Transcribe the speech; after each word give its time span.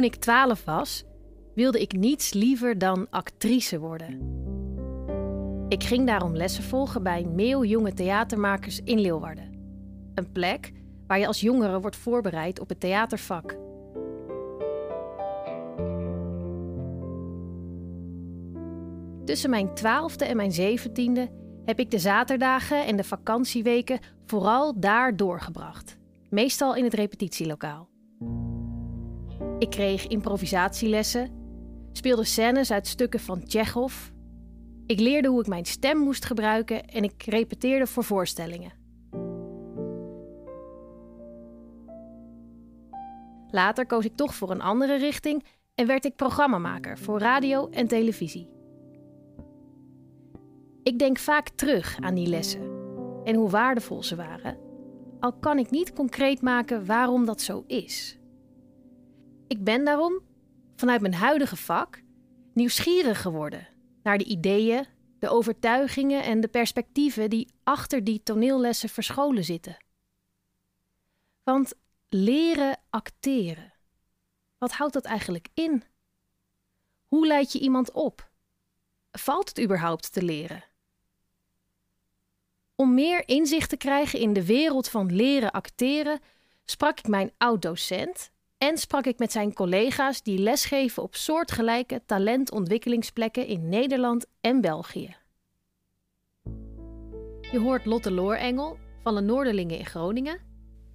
Toen 0.00 0.08
ik 0.08 0.16
12 0.16 0.64
was, 0.64 1.04
wilde 1.54 1.80
ik 1.80 1.92
niets 1.92 2.32
liever 2.32 2.78
dan 2.78 3.06
actrice 3.10 3.78
worden. 3.78 4.20
Ik 5.68 5.84
ging 5.84 6.06
daarom 6.06 6.36
lessen 6.36 6.62
volgen 6.62 7.02
bij 7.02 7.24
Meeuw 7.24 7.64
Jonge 7.64 7.92
Theatermakers 7.92 8.80
in 8.84 9.00
Leeuwarden. 9.00 9.50
Een 10.14 10.32
plek 10.32 10.72
waar 11.06 11.18
je 11.18 11.26
als 11.26 11.40
jongere 11.40 11.80
wordt 11.80 11.96
voorbereid 11.96 12.60
op 12.60 12.68
het 12.68 12.80
theatervak. 12.80 13.56
Tussen 19.24 19.50
mijn 19.50 19.74
twaalfde 19.74 20.24
en 20.24 20.36
mijn 20.36 20.52
zeventiende 20.52 21.30
heb 21.64 21.78
ik 21.78 21.90
de 21.90 21.98
zaterdagen 21.98 22.86
en 22.86 22.96
de 22.96 23.04
vakantieweken 23.04 23.98
vooral 24.26 24.80
daar 24.80 25.16
doorgebracht. 25.16 25.98
Meestal 26.30 26.74
in 26.74 26.84
het 26.84 26.94
repetitielokaal. 26.94 27.89
Ik 29.60 29.70
kreeg 29.70 30.06
improvisatielessen, 30.06 31.30
speelde 31.92 32.24
scènes 32.24 32.72
uit 32.72 32.86
stukken 32.86 33.20
van 33.20 33.44
Tsjechov. 33.44 34.10
Ik 34.86 35.00
leerde 35.00 35.28
hoe 35.28 35.40
ik 35.40 35.46
mijn 35.46 35.64
stem 35.64 35.98
moest 35.98 36.24
gebruiken 36.24 36.84
en 36.84 37.04
ik 37.04 37.22
repeteerde 37.22 37.86
voor 37.86 38.04
voorstellingen. 38.04 38.72
Later 43.50 43.86
koos 43.86 44.04
ik 44.04 44.16
toch 44.16 44.34
voor 44.34 44.50
een 44.50 44.60
andere 44.60 44.96
richting 44.96 45.44
en 45.74 45.86
werd 45.86 46.04
ik 46.04 46.16
programmamaker 46.16 46.98
voor 46.98 47.18
radio 47.18 47.68
en 47.68 47.86
televisie. 47.86 48.48
Ik 50.82 50.98
denk 50.98 51.18
vaak 51.18 51.48
terug 51.48 51.96
aan 52.00 52.14
die 52.14 52.28
lessen 52.28 52.62
en 53.24 53.34
hoe 53.34 53.50
waardevol 53.50 54.02
ze 54.02 54.16
waren, 54.16 54.58
al 55.18 55.32
kan 55.32 55.58
ik 55.58 55.70
niet 55.70 55.92
concreet 55.92 56.42
maken 56.42 56.86
waarom 56.86 57.24
dat 57.24 57.40
zo 57.40 57.64
is. 57.66 58.19
Ik 59.50 59.64
ben 59.64 59.84
daarom, 59.84 60.20
vanuit 60.76 61.00
mijn 61.00 61.14
huidige 61.14 61.56
vak, 61.56 62.02
nieuwsgierig 62.54 63.22
geworden 63.22 63.68
naar 64.02 64.18
de 64.18 64.24
ideeën, 64.24 64.86
de 65.18 65.28
overtuigingen 65.28 66.22
en 66.22 66.40
de 66.40 66.48
perspectieven 66.48 67.30
die 67.30 67.52
achter 67.64 68.04
die 68.04 68.22
toneellessen 68.22 68.88
verscholen 68.88 69.44
zitten. 69.44 69.76
Want 71.42 71.72
leren 72.08 72.80
acteren, 72.90 73.72
wat 74.58 74.72
houdt 74.72 74.92
dat 74.92 75.04
eigenlijk 75.04 75.48
in? 75.54 75.82
Hoe 77.06 77.26
leid 77.26 77.52
je 77.52 77.60
iemand 77.60 77.92
op? 77.92 78.30
Valt 79.12 79.48
het 79.48 79.60
überhaupt 79.60 80.12
te 80.12 80.22
leren? 80.22 80.64
Om 82.74 82.94
meer 82.94 83.28
inzicht 83.28 83.68
te 83.68 83.76
krijgen 83.76 84.18
in 84.18 84.32
de 84.32 84.46
wereld 84.46 84.88
van 84.88 85.14
leren 85.14 85.50
acteren, 85.50 86.20
sprak 86.64 86.98
ik 86.98 87.08
mijn 87.08 87.32
oud-docent 87.38 88.30
en 88.60 88.78
sprak 88.78 89.04
ik 89.04 89.18
met 89.18 89.32
zijn 89.32 89.52
collega's 89.52 90.22
die 90.22 90.38
lesgeven 90.38 91.02
op 91.02 91.14
soortgelijke 91.14 92.02
talentontwikkelingsplekken 92.06 93.46
in 93.46 93.68
Nederland 93.68 94.26
en 94.40 94.60
België. 94.60 95.16
Je 97.40 97.58
hoort 97.58 97.84
Lotte 97.84 98.10
Loorengel 98.10 98.78
van 99.02 99.14
de 99.14 99.20
Noorderlingen 99.20 99.78
in 99.78 99.86
Groningen. 99.86 100.38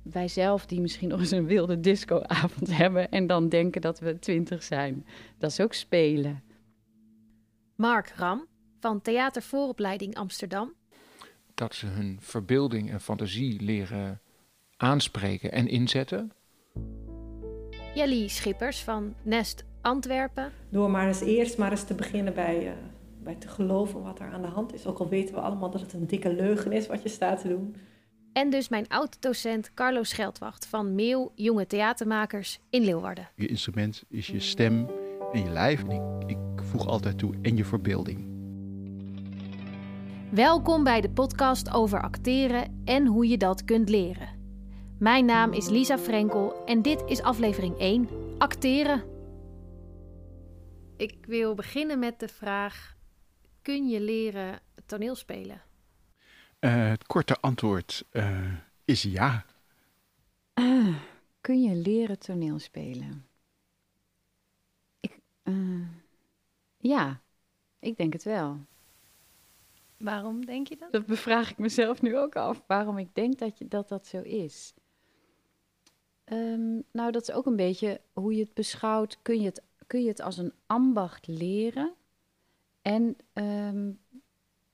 Wij 0.04 0.28
zelf 0.28 0.66
die 0.66 0.82
misschien 0.82 1.10
nog 1.10 1.20
eens 1.20 1.32
een 1.32 1.46
wilde 1.46 1.80
discoavond 1.80 2.78
hebben 2.78 3.12
en 3.12 3.28
dan 3.28 3.50
denken 3.50 3.82
dat 3.82 4.00
we 4.00 4.20
twintig 4.20 4.64
zijn. 4.64 5.06
Dat 5.38 5.52
is 5.52 5.60
ook 5.60 5.74
spelen. 5.74 6.44
Mark 7.76 8.14
Ram 8.16 8.48
van 8.80 9.02
Theatervooropleiding 9.02 10.16
Amsterdam 10.16 10.74
dat 11.56 11.76
ze 11.76 11.86
hun 11.86 12.18
verbeelding 12.22 12.92
en 12.92 13.02
fantasie 13.02 13.62
leren 13.62 14.22
aanspreken 14.78 15.52
en 15.52 15.68
inzetten. 15.68 16.32
Jelly 17.96 18.28
Schippers 18.28 18.84
van 18.84 19.14
Nest 19.22 19.64
Antwerpen. 19.82 20.52
Door 20.70 20.92
maar 20.92 21.08
eens 21.08 21.22
eerst 21.22 21.58
maar 21.58 21.72
eens 21.72 21.84
te 21.84 21.94
beginnen 21.94 22.34
bij, 22.34 22.66
uh, 22.66 22.72
bij 23.24 23.36
te 23.36 23.48
geloven 23.48 24.04
wat 24.04 24.20
er 24.20 24.32
aan 24.32 24.42
de 24.42 24.48
hand 24.48 24.74
is. 24.74 24.86
Ook 24.86 25.00
al 25.00 25.10
weten 25.10 25.36
we 25.36 25.42
allemaal 25.42 25.70
dat 25.70 25.82
het 25.82 25.94
een 25.94 26.08
dikke 26.08 26.34
leugen 26.34 26.72
is 26.72 26.88
wat 26.88 27.04
je 27.04 27.10
staat 27.10 27.42
te 27.42 27.48
doen. 27.48 27.76
En 28.34 28.50
dus 28.50 28.70
mijn 28.70 28.88
oud-docent 28.88 29.74
Carlo 29.74 30.04
Scheldwacht 30.04 30.66
van 30.66 30.96
Meeuw 30.96 31.32
Jonge 31.36 31.68
Theatermakers 31.68 32.60
in 32.70 32.84
Leeuwarden. 32.84 33.30
Je 33.36 33.48
instrument 33.48 34.04
is 34.10 34.28
je 34.28 34.40
stem 34.40 34.90
en 35.34 35.44
je 35.44 35.50
lijf. 35.50 35.84
Ik, 35.84 36.02
ik 36.28 36.38
voeg 36.56 36.88
altijd 36.88 37.18
toe 37.18 37.34
en 37.42 37.58
je 37.58 37.66
verbeelding. 37.66 38.34
Welkom 40.32 40.84
bij 40.84 41.02
de 41.02 41.10
podcast 41.10 41.74
over 41.74 42.02
acteren 42.02 42.82
en 42.86 43.06
hoe 43.06 43.28
je 43.28 43.38
dat 43.38 43.64
kunt 43.64 43.90
leren. 43.90 44.35
Mijn 45.06 45.26
naam 45.26 45.54
is 45.54 45.70
Lisa 45.70 45.98
Frenkel 45.98 46.66
en 46.66 46.82
dit 46.82 47.04
is 47.08 47.22
aflevering 47.22 47.78
1: 47.78 48.10
Acteren. 48.38 49.04
Ik 50.98 51.26
wil 51.26 51.56
beginnen 51.56 52.00
met 52.00 52.20
de 52.20 52.28
vraag: 52.28 52.96
kun 53.62 53.88
je 53.88 54.02
leren 54.02 54.60
toneelspelen? 54.86 55.62
Uh, 56.60 56.90
het 56.90 57.06
korte 57.08 57.40
antwoord 57.40 58.06
uh, 58.12 58.54
is 58.86 59.04
ja. 59.04 59.46
Uh, 60.60 60.98
kun 61.42 61.62
je 61.62 61.76
leren 61.76 62.20
toneelspelen? 62.20 63.26
Ik, 65.00 65.20
ja, 66.78 67.22
ik 67.80 67.98
denk 67.98 68.14
het 68.14 68.24
wel. 68.24 68.58
Waarom 69.98 70.46
denk 70.46 70.68
je 70.68 70.76
dat? 70.76 70.92
Dat 70.92 71.06
bevraag 71.06 71.52
ik 71.52 71.58
mezelf 71.58 72.02
nu 72.02 72.18
ook 72.18 72.36
af. 72.36 72.64
Waarom 72.68 72.98
ik 72.98 73.16
denk 73.16 73.40
dat 73.40 73.58
je, 73.58 73.68
dat, 73.68 73.90
dat 73.90 74.08
zo 74.08 74.22
is. 74.22 74.74
Um, 76.32 76.84
nou, 76.92 77.12
dat 77.12 77.22
is 77.22 77.32
ook 77.32 77.46
een 77.46 77.56
beetje 77.56 78.02
hoe 78.14 78.36
je 78.36 78.44
het 78.44 78.54
beschouwt. 78.54 79.18
Kun 79.22 79.40
je 79.40 79.46
het, 79.46 79.62
kun 79.88 80.02
je 80.02 80.08
het 80.08 80.22
als 80.22 80.38
een 80.38 80.54
ambacht 80.66 81.28
leren? 81.28 81.94
En 82.82 83.18
um, 83.34 84.00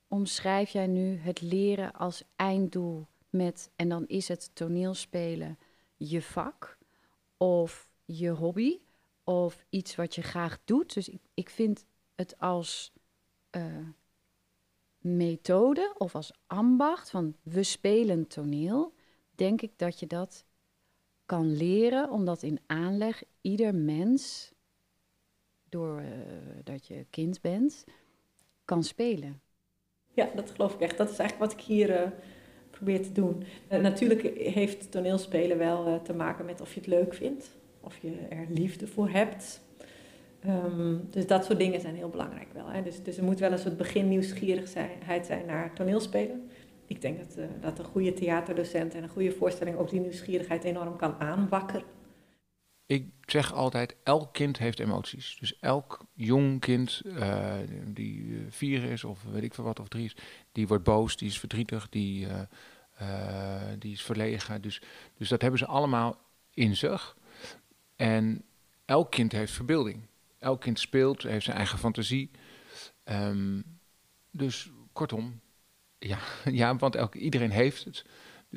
omschrijf 0.07 0.69
jij 0.69 0.87
nu 0.87 1.17
het 1.17 1.41
leren 1.41 1.93
als 1.93 2.23
einddoel 2.35 3.07
met, 3.29 3.69
en 3.75 3.89
dan 3.89 4.07
is 4.07 4.27
het 4.27 4.55
toneelspelen 4.55 5.57
je 5.97 6.21
vak 6.21 6.77
of 7.37 7.91
je 8.05 8.29
hobby 8.29 8.79
of 9.23 9.65
iets 9.69 9.95
wat 9.95 10.15
je 10.15 10.21
graag 10.21 10.59
doet. 10.65 10.93
Dus 10.93 11.09
ik, 11.09 11.21
ik 11.33 11.49
vind 11.49 11.85
het 12.15 12.39
als 12.39 12.93
uh, 13.51 13.87
methode 14.97 15.93
of 15.97 16.15
als 16.15 16.31
ambacht 16.47 17.09
van 17.09 17.35
we 17.43 17.63
spelen 17.63 18.27
toneel, 18.27 18.93
denk 19.35 19.61
ik 19.61 19.71
dat 19.75 19.99
je 19.99 20.07
dat 20.07 20.45
kan 21.31 21.55
leren, 21.55 22.09
omdat 22.09 22.43
in 22.43 22.59
aanleg 22.67 23.23
ieder 23.41 23.75
mens, 23.75 24.53
doordat 25.69 26.05
uh, 26.05 26.63
dat 26.63 26.87
je 26.87 27.05
kind 27.09 27.41
bent, 27.41 27.83
kan 28.65 28.83
spelen. 28.83 29.41
Ja, 30.13 30.29
dat 30.35 30.51
geloof 30.51 30.73
ik 30.73 30.79
echt. 30.79 30.97
Dat 30.97 31.09
is 31.09 31.19
eigenlijk 31.19 31.51
wat 31.51 31.61
ik 31.61 31.65
hier 31.65 31.89
uh, 31.89 32.09
probeer 32.69 33.01
te 33.01 33.11
doen. 33.11 33.43
Uh, 33.71 33.79
natuurlijk 33.79 34.21
heeft 34.37 34.91
toneelspelen 34.91 35.57
wel 35.57 36.01
te 36.01 36.13
maken 36.13 36.45
met 36.45 36.61
of 36.61 36.73
je 36.73 36.79
het 36.79 36.89
leuk 36.89 37.13
vindt, 37.13 37.49
of 37.81 37.97
je 37.97 38.11
er 38.29 38.45
liefde 38.49 38.87
voor 38.87 39.09
hebt. 39.09 39.61
Um, 40.45 41.07
dus 41.09 41.27
dat 41.27 41.45
soort 41.45 41.59
dingen 41.59 41.81
zijn 41.81 41.95
heel 41.95 42.09
belangrijk 42.09 42.53
wel. 42.53 42.67
Hè. 42.67 42.81
Dus, 42.81 43.03
dus 43.03 43.17
er 43.17 43.23
moet 43.23 43.39
wel 43.39 43.51
een 43.51 43.59
soort 43.59 43.77
begin 43.77 44.07
nieuwsgierigheid 44.07 45.25
zijn 45.25 45.45
naar 45.45 45.73
toneelspelen. 45.73 46.49
Ik 46.91 47.01
denk 47.01 47.17
dat, 47.17 47.37
uh, 47.37 47.45
dat 47.61 47.79
een 47.79 47.85
goede 47.85 48.13
theaterdocent 48.13 48.93
en 48.93 49.03
een 49.03 49.09
goede 49.09 49.31
voorstelling 49.31 49.77
ook 49.77 49.89
die 49.89 49.99
nieuwsgierigheid 49.99 50.63
enorm 50.63 50.97
kan 50.97 51.19
aanwakkeren. 51.19 51.83
Ik 52.85 53.11
zeg 53.25 53.53
altijd, 53.53 53.95
elk 54.03 54.33
kind 54.33 54.57
heeft 54.57 54.79
emoties. 54.79 55.37
Dus 55.39 55.59
elk 55.59 56.05
jong 56.13 56.59
kind 56.59 57.01
uh, 57.05 57.53
die 57.85 58.45
vier 58.49 58.83
is 58.83 59.03
of 59.03 59.23
weet 59.23 59.43
ik 59.43 59.53
veel 59.53 59.63
wat, 59.63 59.79
of 59.79 59.87
drie 59.87 60.05
is, 60.05 60.15
die 60.51 60.67
wordt 60.67 60.83
boos, 60.83 61.17
die 61.17 61.27
is 61.27 61.39
verdrietig, 61.39 61.89
die, 61.89 62.27
die 63.79 63.91
is 63.91 64.01
verlegen. 64.01 64.61
Dus, 64.61 64.81
dus 65.17 65.29
dat 65.29 65.41
hebben 65.41 65.59
ze 65.59 65.65
allemaal 65.65 66.17
in 66.53 66.75
zich. 66.75 67.17
En 67.95 68.43
elk 68.85 69.11
kind 69.11 69.31
heeft 69.31 69.53
verbeelding 69.53 70.09
elk 70.41 70.61
kind 70.61 70.79
speelt, 70.79 71.23
heeft 71.23 71.45
zijn 71.45 71.57
eigen 71.57 71.77
fantasie. 71.77 72.31
Um, 73.05 73.63
dus 74.31 74.71
kortom, 74.93 75.39
ja, 76.07 76.17
ja 76.61 76.75
want 76.75 76.95
elk, 76.95 77.15
iedereen 77.15 77.51
heeft 77.51 77.83
het. 77.83 78.05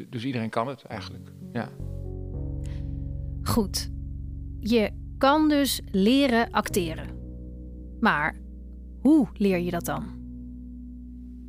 Dus 0.08 0.24
iedereen 0.24 0.50
kan 0.50 0.68
het 0.68 0.82
eigenlijk. 0.82 1.30
Ja. 1.52 1.68
Goed. 3.42 3.90
Je 4.60 4.92
kan 5.18 5.48
dus 5.48 5.80
leren 5.90 6.50
acteren. 6.50 7.08
Maar 8.00 8.36
hoe 9.00 9.28
leer 9.34 9.58
je 9.58 9.70
dat 9.70 9.84
dan? 9.84 10.22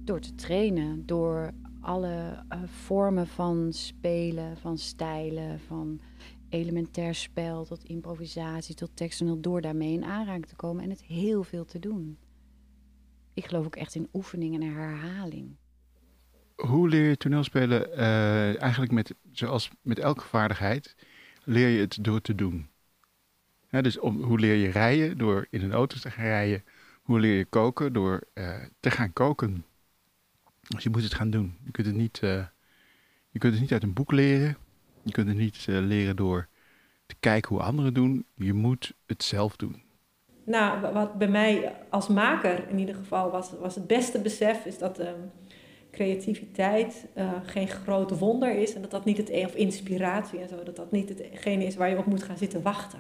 Door 0.04 0.20
te 0.20 0.36
trainen, 0.36 1.06
door 1.06 1.52
alle 1.82 2.44
uh, 2.54 2.60
vormen 2.66 3.28
van 3.28 3.74
spelen, 3.74 4.58
van 4.58 4.78
stijlen, 4.78 5.60
van 5.60 6.02
elementair 6.50 7.16
spel 7.16 7.66
tot 7.66 7.84
improvisatie 7.84 8.76
tot 8.76 8.92
tekst 8.94 9.44
door 9.44 9.62
daarmee 9.62 9.94
in 9.94 10.06
aanraking 10.06 10.46
te 10.46 10.56
komen 10.56 10.84
en 10.84 10.90
het 10.90 11.04
heel 11.04 11.44
veel 11.44 11.66
te 11.66 11.80
doen. 11.80 12.18
Ik 13.34 13.46
geloof 13.46 13.66
ook 13.66 13.76
echt 13.76 13.96
in 13.96 14.10
oefening 14.14 14.56
en 14.56 14.62
herhaling. 14.62 15.56
Hoe 16.56 16.90
leer 16.90 17.10
je 17.10 17.18
toneelspelen? 17.18 17.90
Uh, 17.90 18.62
eigenlijk 18.62 18.92
met, 18.92 19.14
zoals 19.32 19.70
met 19.82 20.00
elke 20.00 20.24
vaardigheid, 20.24 20.96
leer 21.44 21.68
je 21.68 21.80
het 21.80 22.04
door 22.04 22.22
te 22.22 22.36
doen. 22.36 22.70
dus 23.70 23.96
hoe 23.96 24.40
leer 24.40 24.56
je 24.56 24.70
rijden? 24.70 25.18
Door 25.18 25.48
in 25.50 25.62
een 25.62 25.74
auto 25.74 25.98
te 26.00 26.12
gaan 26.12 26.26
rijden. 26.26 26.64
Hoe 27.02 27.20
leer 27.20 27.38
je 27.38 27.46
koken? 27.46 27.94
Door 27.94 28.24
uh, 28.34 28.56
te 28.80 28.92
gaan 28.92 29.14
koken. 29.14 29.66
Dus 30.68 30.84
je 30.84 30.90
moet 30.90 31.04
het 31.04 31.14
gaan 31.14 31.30
doen. 31.30 31.58
Je 31.64 31.72
kunt 31.72 31.88
het 31.88 31.96
niet, 31.96 32.22
uh, 32.24 32.46
je 33.30 33.40
kunt 33.40 33.54
het 33.54 33.62
niet 33.62 33.72
uit 33.72 33.84
een 33.84 33.94
boek 33.94 34.12
leren. 34.12 34.58
Je 35.04 35.12
kunt 35.12 35.28
het 35.28 35.38
niet 35.38 35.66
leren 35.68 36.16
door 36.16 36.48
te 37.06 37.16
kijken 37.20 37.56
hoe 37.56 37.64
anderen 37.64 37.94
doen. 37.94 38.26
Je 38.36 38.54
moet 38.54 38.94
het 39.06 39.24
zelf 39.24 39.56
doen. 39.56 39.84
Nou, 40.46 40.94
wat 40.94 41.18
bij 41.18 41.28
mij 41.28 41.76
als 41.90 42.08
maker 42.08 42.70
in 42.70 42.80
ieder 42.80 42.96
geval 42.96 43.32
was, 43.32 43.52
was 43.60 43.76
het 43.76 43.88
beste 43.88 44.22
besef, 44.22 44.66
is 44.66 44.78
dat 44.78 45.00
um, 45.00 45.32
creativiteit 45.96 47.06
uh, 47.18 47.32
geen 47.44 47.68
groot 47.68 48.20
wonder 48.20 48.58
is. 48.58 48.74
En 48.74 48.82
dat 48.82 48.92
dat 48.92 49.06
niet 49.06 49.18
het, 49.18 49.30
e- 49.30 49.46
of 49.46 49.56
inspiratie 49.56 50.40
en 50.40 50.48
zo, 50.48 50.64
dat 50.64 50.76
dat 50.76 50.92
niet 50.92 51.10
hetgene 51.10 51.66
is 51.66 51.76
waar 51.76 51.90
je 51.90 51.98
op 51.98 52.06
moet 52.06 52.24
gaan 52.24 52.38
zitten 52.38 52.62
wachten. 52.62 53.00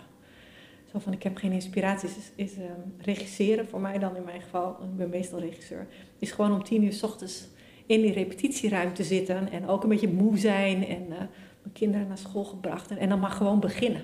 Zo 0.91 0.99
van, 0.99 1.13
ik 1.13 1.23
heb 1.23 1.37
geen 1.37 1.51
inspiratie, 1.51 2.09
is, 2.09 2.31
is 2.35 2.57
um, 2.57 2.93
regisseren 2.97 3.67
voor 3.67 3.79
mij 3.79 3.99
dan 3.99 4.15
in 4.15 4.23
mijn 4.23 4.41
geval, 4.41 4.69
ik 4.69 4.97
ben 4.97 5.09
meestal 5.09 5.39
regisseur, 5.39 5.87
is 6.19 6.31
gewoon 6.31 6.51
om 6.51 6.63
tien 6.63 6.83
uur 6.83 6.93
s 6.93 7.03
ochtends 7.03 7.47
in 7.85 8.01
die 8.01 8.13
repetitieruimte 8.13 9.03
zitten 9.03 9.51
en 9.51 9.67
ook 9.67 9.83
een 9.83 9.89
beetje 9.89 10.13
moe 10.13 10.37
zijn 10.37 10.87
en 10.87 11.01
uh, 11.01 11.17
mijn 11.61 11.73
kinderen 11.73 12.07
naar 12.07 12.17
school 12.17 12.43
gebracht 12.43 12.97
en, 12.97 13.09
dan 13.09 13.19
maar 13.19 13.29
gewoon 13.31 13.59
beginnen. 13.59 14.03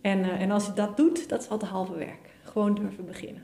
En, 0.00 0.18
uh, 0.18 0.40
en 0.40 0.50
als 0.50 0.66
je 0.66 0.72
dat 0.72 0.96
doet, 0.96 1.28
dat 1.28 1.40
is 1.40 1.48
al 1.48 1.58
het 1.58 1.68
halve 1.68 1.94
werk. 1.94 2.30
Gewoon 2.42 2.74
durven 2.74 3.04
beginnen. 3.04 3.42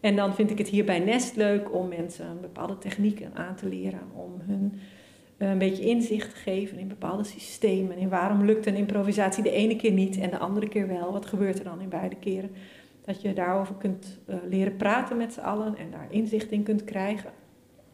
En 0.00 0.16
dan 0.16 0.34
vind 0.34 0.50
ik 0.50 0.58
het 0.58 0.68
hier 0.68 0.84
bij 0.84 0.98
Nest 0.98 1.36
leuk 1.36 1.74
om 1.74 1.88
mensen 1.88 2.40
bepaalde 2.40 2.78
technieken 2.78 3.34
aan 3.34 3.56
te 3.56 3.68
leren. 3.68 4.00
Om 4.14 4.40
hun 4.46 4.80
een 5.48 5.58
beetje 5.58 5.84
inzicht 5.84 6.30
te 6.30 6.36
geven 6.36 6.78
in 6.78 6.88
bepaalde 6.88 7.24
systemen. 7.24 7.96
En 7.96 8.08
waarom 8.08 8.44
lukt 8.44 8.66
een 8.66 8.74
improvisatie 8.74 9.42
de 9.42 9.50
ene 9.50 9.76
keer 9.76 9.92
niet 9.92 10.18
en 10.18 10.30
de 10.30 10.38
andere 10.38 10.68
keer 10.68 10.88
wel. 10.88 11.12
Wat 11.12 11.26
gebeurt 11.26 11.58
er 11.58 11.64
dan 11.64 11.80
in 11.80 11.88
beide 11.88 12.16
keren? 12.16 12.50
Dat 13.04 13.22
je 13.22 13.32
daarover 13.32 13.74
kunt 13.74 14.18
uh, 14.28 14.36
leren 14.48 14.76
praten 14.76 15.16
met 15.16 15.32
z'n 15.32 15.40
allen 15.40 15.76
en 15.76 15.90
daar 15.90 16.06
inzicht 16.10 16.50
in 16.50 16.62
kunt 16.62 16.84
krijgen. 16.84 17.30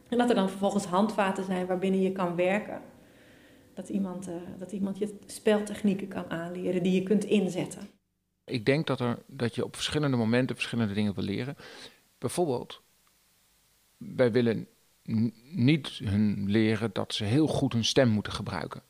En 0.09 0.19
dat 0.19 0.29
er 0.29 0.35
dan 0.35 0.49
vervolgens 0.49 0.85
handvaten 0.85 1.44
zijn 1.44 1.67
waarbinnen 1.67 2.00
je 2.00 2.12
kan 2.12 2.37
werken. 2.37 2.81
Dat 3.75 3.88
iemand, 3.88 4.29
uh, 4.29 4.35
dat 4.59 4.73
iemand 4.73 4.99
je 4.99 5.19
speltechnieken 5.26 6.09
kan 6.09 6.31
aanleren 6.31 6.82
die 6.82 6.93
je 6.93 7.02
kunt 7.02 7.25
inzetten. 7.25 7.82
Ik 8.44 8.64
denk 8.64 8.87
dat, 8.87 9.00
er, 9.00 9.19
dat 9.26 9.55
je 9.55 9.64
op 9.64 9.75
verschillende 9.75 10.17
momenten 10.17 10.56
verschillende 10.56 10.94
dingen 10.94 11.14
wil 11.14 11.25
leren. 11.25 11.56
Bijvoorbeeld, 12.18 12.82
wij 13.96 14.32
willen 14.32 14.68
niet 15.52 15.88
hun 15.88 16.50
leren 16.50 16.90
dat 16.92 17.14
ze 17.14 17.24
heel 17.24 17.46
goed 17.46 17.72
hun 17.72 17.84
stem 17.84 18.08
moeten 18.08 18.32
gebruiken. 18.32 18.82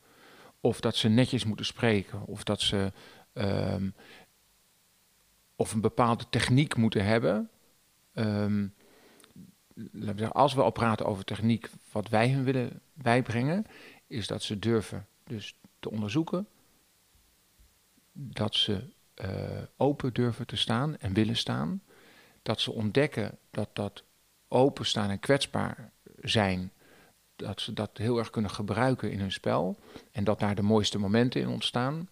Of 0.60 0.80
dat 0.80 0.96
ze 0.96 1.08
netjes 1.08 1.44
moeten 1.44 1.66
spreken. 1.66 2.26
Of 2.26 2.44
dat 2.44 2.60
ze 2.60 2.92
um, 3.32 3.94
of 5.56 5.72
een 5.72 5.80
bepaalde 5.80 6.24
techniek 6.30 6.76
moeten 6.76 7.04
hebben. 7.04 7.50
Um, 8.14 8.74
als 10.32 10.54
we 10.54 10.62
al 10.62 10.70
praten 10.70 11.06
over 11.06 11.24
techniek, 11.24 11.70
wat 11.92 12.08
wij 12.08 12.30
hun 12.30 12.44
willen 12.44 12.80
bijbrengen, 12.92 13.66
is 14.06 14.26
dat 14.26 14.42
ze 14.42 14.58
durven 14.58 15.06
dus 15.24 15.56
te 15.78 15.90
onderzoeken. 15.90 16.48
Dat 18.12 18.54
ze 18.54 18.94
uh, 19.24 19.62
open 19.76 20.12
durven 20.12 20.46
te 20.46 20.56
staan 20.56 20.96
en 20.96 21.12
willen 21.12 21.36
staan. 21.36 21.82
Dat 22.46 22.60
ze 22.60 22.72
ontdekken 22.72 23.38
dat 23.50 23.68
dat 23.72 24.04
openstaan 24.48 25.10
en 25.10 25.18
kwetsbaar 25.18 25.92
zijn, 26.20 26.72
dat 27.36 27.60
ze 27.60 27.72
dat 27.72 27.90
heel 27.92 28.18
erg 28.18 28.30
kunnen 28.30 28.50
gebruiken 28.50 29.10
in 29.10 29.20
hun 29.20 29.32
spel. 29.32 29.76
En 30.12 30.24
dat 30.24 30.38
daar 30.38 30.54
de 30.54 30.62
mooiste 30.62 30.98
momenten 30.98 31.40
in 31.40 31.48
ontstaan. 31.48 32.08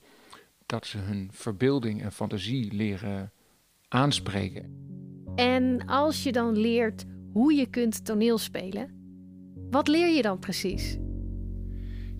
Dat 0.66 0.86
ze 0.86 0.98
hun 0.98 1.28
verbeelding 1.32 2.02
en 2.02 2.12
fantasie 2.12 2.72
leren 2.72 3.32
aanspreken. 3.88 4.86
En 5.34 5.86
als 5.86 6.22
je 6.22 6.32
dan 6.32 6.56
leert 6.56 7.04
hoe 7.32 7.54
je 7.54 7.66
kunt 7.66 8.04
toneelspelen, 8.04 8.90
wat 9.70 9.88
leer 9.88 10.14
je 10.16 10.22
dan 10.22 10.38
precies? 10.38 10.98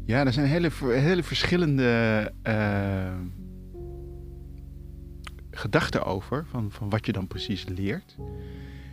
Ja, 0.07 0.25
er 0.25 0.33
zijn 0.33 0.47
hele, 0.47 0.71
hele 0.81 1.23
verschillende 1.23 2.33
uh, 2.43 3.15
gedachten 5.55 6.05
over 6.05 6.47
van, 6.47 6.71
van 6.71 6.91
wat 6.91 7.07
je 7.07 7.13
dan 7.13 7.27
precies 7.27 7.65
leert. 7.65 8.17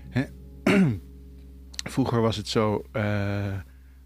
Hè? 0.09 0.25
Vroeger 1.93 2.21
was 2.21 2.35
het 2.35 2.47
zo, 2.47 2.85
uh, 2.93 3.59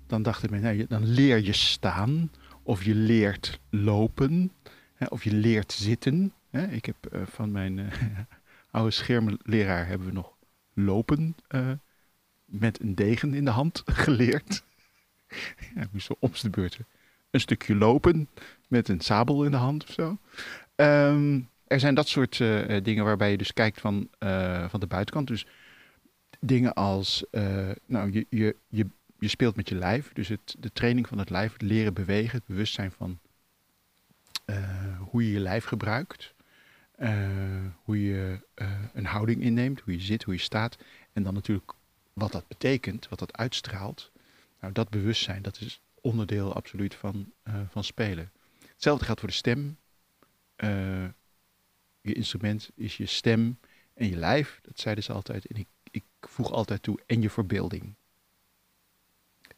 dan 0.07 0.23
dacht 0.23 0.43
ik, 0.43 0.49
nou, 0.49 0.85
dan 0.87 1.05
leer 1.05 1.43
je 1.43 1.53
staan 1.53 2.31
of 2.63 2.83
je 2.83 2.95
leert 2.95 3.59
lopen 3.69 4.51
hè, 4.93 5.05
of 5.05 5.23
je 5.23 5.33
leert 5.33 5.71
zitten. 5.71 6.33
Hè? 6.49 6.67
Ik 6.67 6.85
heb 6.85 6.95
uh, 7.11 7.21
van 7.25 7.51
mijn 7.51 7.77
uh, 7.77 7.87
oude 8.71 8.91
schermleraar 8.91 9.87
hebben 9.87 10.07
we 10.07 10.13
nog 10.13 10.33
lopen 10.73 11.35
met 12.45 12.81
een 12.81 12.95
degen 12.95 13.33
in 13.33 13.45
de 13.45 13.51
hand 13.51 13.83
geleerd. 14.05 14.63
ja, 15.75 15.87
moest 15.91 16.05
zo 16.05 16.15
om 16.19 16.31
de 16.41 16.49
beurt 16.49 16.79
een 17.35 17.41
stukje 17.41 17.75
lopen 17.75 18.29
met 18.67 18.89
een 18.89 19.01
sabel 19.01 19.43
in 19.43 19.51
de 19.51 19.57
hand 19.57 19.83
of 19.83 19.91
zo. 19.91 20.17
Um, 20.75 21.49
er 21.67 21.79
zijn 21.79 21.95
dat 21.95 22.07
soort 22.07 22.39
uh, 22.39 22.83
dingen 22.83 23.05
waarbij 23.05 23.31
je 23.31 23.37
dus 23.37 23.53
kijkt 23.53 23.81
van, 23.81 24.09
uh, 24.19 24.69
van 24.69 24.79
de 24.79 24.87
buitenkant. 24.87 25.27
Dus 25.27 25.45
dingen 26.39 26.73
als, 26.73 27.25
nou, 27.85 28.11
je, 28.11 28.25
je, 28.29 28.55
je, 28.67 28.87
je 29.19 29.27
speelt 29.27 29.55
met 29.55 29.69
je 29.69 29.75
lijf. 29.75 30.13
Dus 30.13 30.27
het, 30.27 30.55
de 30.59 30.71
training 30.71 31.07
van 31.07 31.17
het 31.17 31.29
lijf, 31.29 31.53
het 31.53 31.61
leren 31.61 31.93
bewegen, 31.93 32.37
het 32.37 32.47
bewustzijn 32.47 32.91
van 32.91 33.19
hoe 34.97 35.25
je 35.25 35.31
je 35.31 35.39
lijf 35.39 35.65
gebruikt. 35.65 36.33
hoe 37.83 38.03
je 38.03 38.39
een 38.93 39.05
houding 39.05 39.41
inneemt, 39.41 39.79
hoe 39.79 39.93
je 39.93 40.01
zit, 40.01 40.23
hoe 40.23 40.33
je 40.33 40.39
staat. 40.39 40.77
En 41.13 41.23
dan 41.23 41.33
natuurlijk 41.33 41.73
wat 42.13 42.31
dat 42.31 42.47
betekent, 42.47 43.09
wat 43.09 43.19
dat 43.19 43.37
uitstraalt. 43.37 44.11
Nou, 44.59 44.73
dat 44.73 44.89
bewustzijn, 44.89 45.41
dat 45.41 45.59
is 45.59 45.81
onderdeel 46.01 46.53
absoluut 46.53 46.95
van, 46.95 47.31
van 47.69 47.83
spelen. 47.83 48.31
Hetzelfde 48.73 49.05
geldt 49.05 49.19
voor 49.19 49.29
de 49.29 49.35
stem 49.35 49.77
je 52.05 52.13
instrument 52.13 52.69
is 52.75 52.97
je 52.97 53.05
stem 53.05 53.59
en 53.93 54.09
je 54.09 54.15
lijf. 54.15 54.59
Dat 54.61 54.79
zeiden 54.79 55.03
ze 55.03 55.13
altijd. 55.13 55.45
En 55.45 55.55
ik, 55.55 55.67
ik 55.91 56.03
voeg 56.19 56.51
altijd 56.51 56.83
toe 56.83 56.99
en 57.05 57.21
je 57.21 57.29
verbeelding. 57.29 57.95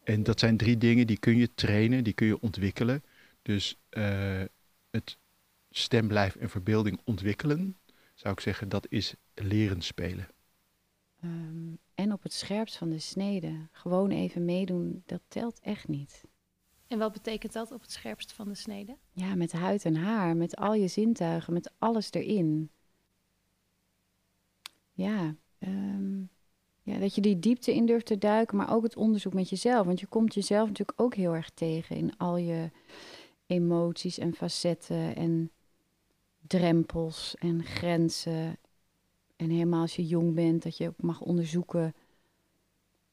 En 0.04 0.24
dat 0.24 0.40
zijn 0.40 0.58
drie 0.58 0.78
dingen 0.78 1.08
die 1.08 1.20
kun 1.20 1.38
je 1.38 1.54
trainen, 1.54 2.04
die 2.04 2.14
kun 2.14 2.28
je 2.28 2.40
ontwikkelen. 2.40 3.04
Dus 3.42 3.78
uh, 3.92 4.44
het 4.90 5.18
stem, 5.72 6.12
lijf 6.12 6.36
en 6.36 6.50
verbeelding 6.50 7.00
ontwikkelen, 7.04 7.78
zou 8.14 8.34
ik 8.34 8.40
zeggen, 8.40 8.70
dat 8.70 8.86
is 8.90 9.14
leren 9.34 9.82
spelen. 9.82 10.28
Um, 11.24 11.78
en 11.94 12.14
op 12.14 12.24
het 12.24 12.34
scherpst 12.34 12.78
van 12.78 12.90
de 12.90 13.00
snede, 13.00 13.68
gewoon 13.72 14.12
even 14.12 14.46
meedoen, 14.46 15.04
dat 15.06 15.22
telt 15.28 15.60
echt 15.60 15.88
niet. 15.88 16.24
En 16.88 16.98
wat 16.98 17.12
betekent 17.12 17.54
dat 17.54 17.72
op 17.72 17.82
het 17.82 17.92
scherpst 17.92 18.32
van 18.32 18.48
de 18.48 18.56
snede? 18.56 18.98
Ja, 19.12 19.36
met 19.36 19.52
huid 19.52 19.86
en 19.86 19.96
haar, 19.96 20.38
met 20.38 20.56
al 20.56 20.74
je 20.74 20.88
zintuigen, 20.88 21.54
met 21.54 21.72
alles 21.78 22.12
erin. 22.12 22.70
Ja, 24.94 25.36
um, 25.60 26.30
ja, 26.82 27.00
dat 27.00 27.16
je 27.16 27.22
die 27.22 27.40
diepte 27.40 27.74
in 27.74 27.86
durft 27.86 28.06
te 28.06 28.18
duiken, 28.18 28.58
maar 28.58 28.74
ook 28.74 28.84
het 28.84 28.96
onderzoek 28.96 29.34
met 29.34 29.50
jezelf. 29.50 29.86
Want 29.86 30.00
je 30.00 30.08
komt 30.08 30.34
jezelf 30.34 30.68
natuurlijk 30.68 31.02
ook 31.02 31.16
heel 31.16 31.36
erg 31.36 31.50
tegen 31.50 31.96
in 31.96 32.18
al 32.18 32.38
je 32.38 32.72
emoties 33.46 34.18
en 34.18 34.34
facetten 34.34 35.16
en 35.16 35.52
drempels 36.48 37.36
en 37.36 37.64
grenzen. 37.64 38.58
En 39.36 39.50
helemaal 39.50 39.82
als 39.82 39.96
je 39.96 40.08
jong 40.08 40.36
bent, 40.36 40.64
dat 40.64 40.78
je 40.78 40.94
mag 40.98 41.22
onderzoeken 41.22 41.96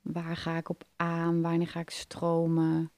waar 0.02 0.36
ga 0.36 0.56
ik 0.56 0.68
op 0.68 0.84
aan, 0.96 1.42
wanneer 1.42 1.68
ga 1.68 1.80
ik 1.80 1.90
stromen 1.90 2.90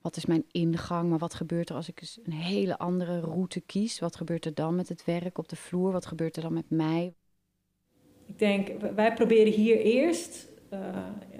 wat 0.00 0.16
is 0.16 0.26
mijn 0.26 0.44
ingang, 0.50 1.08
maar 1.08 1.18
wat 1.18 1.34
gebeurt 1.34 1.68
er 1.68 1.74
als 1.74 1.88
ik 1.88 2.02
een 2.24 2.32
hele 2.32 2.78
andere 2.78 3.20
route 3.20 3.60
kies? 3.60 3.98
Wat 3.98 4.16
gebeurt 4.16 4.44
er 4.44 4.54
dan 4.54 4.74
met 4.74 4.88
het 4.88 5.04
werk 5.04 5.38
op 5.38 5.48
de 5.48 5.56
vloer? 5.56 5.92
Wat 5.92 6.06
gebeurt 6.06 6.36
er 6.36 6.42
dan 6.42 6.52
met 6.52 6.70
mij? 6.70 7.14
Ik 8.26 8.38
denk, 8.38 8.80
wij 8.94 9.14
proberen 9.14 9.52
hier 9.52 9.78
eerst, 9.78 10.48
uh, 10.72 10.78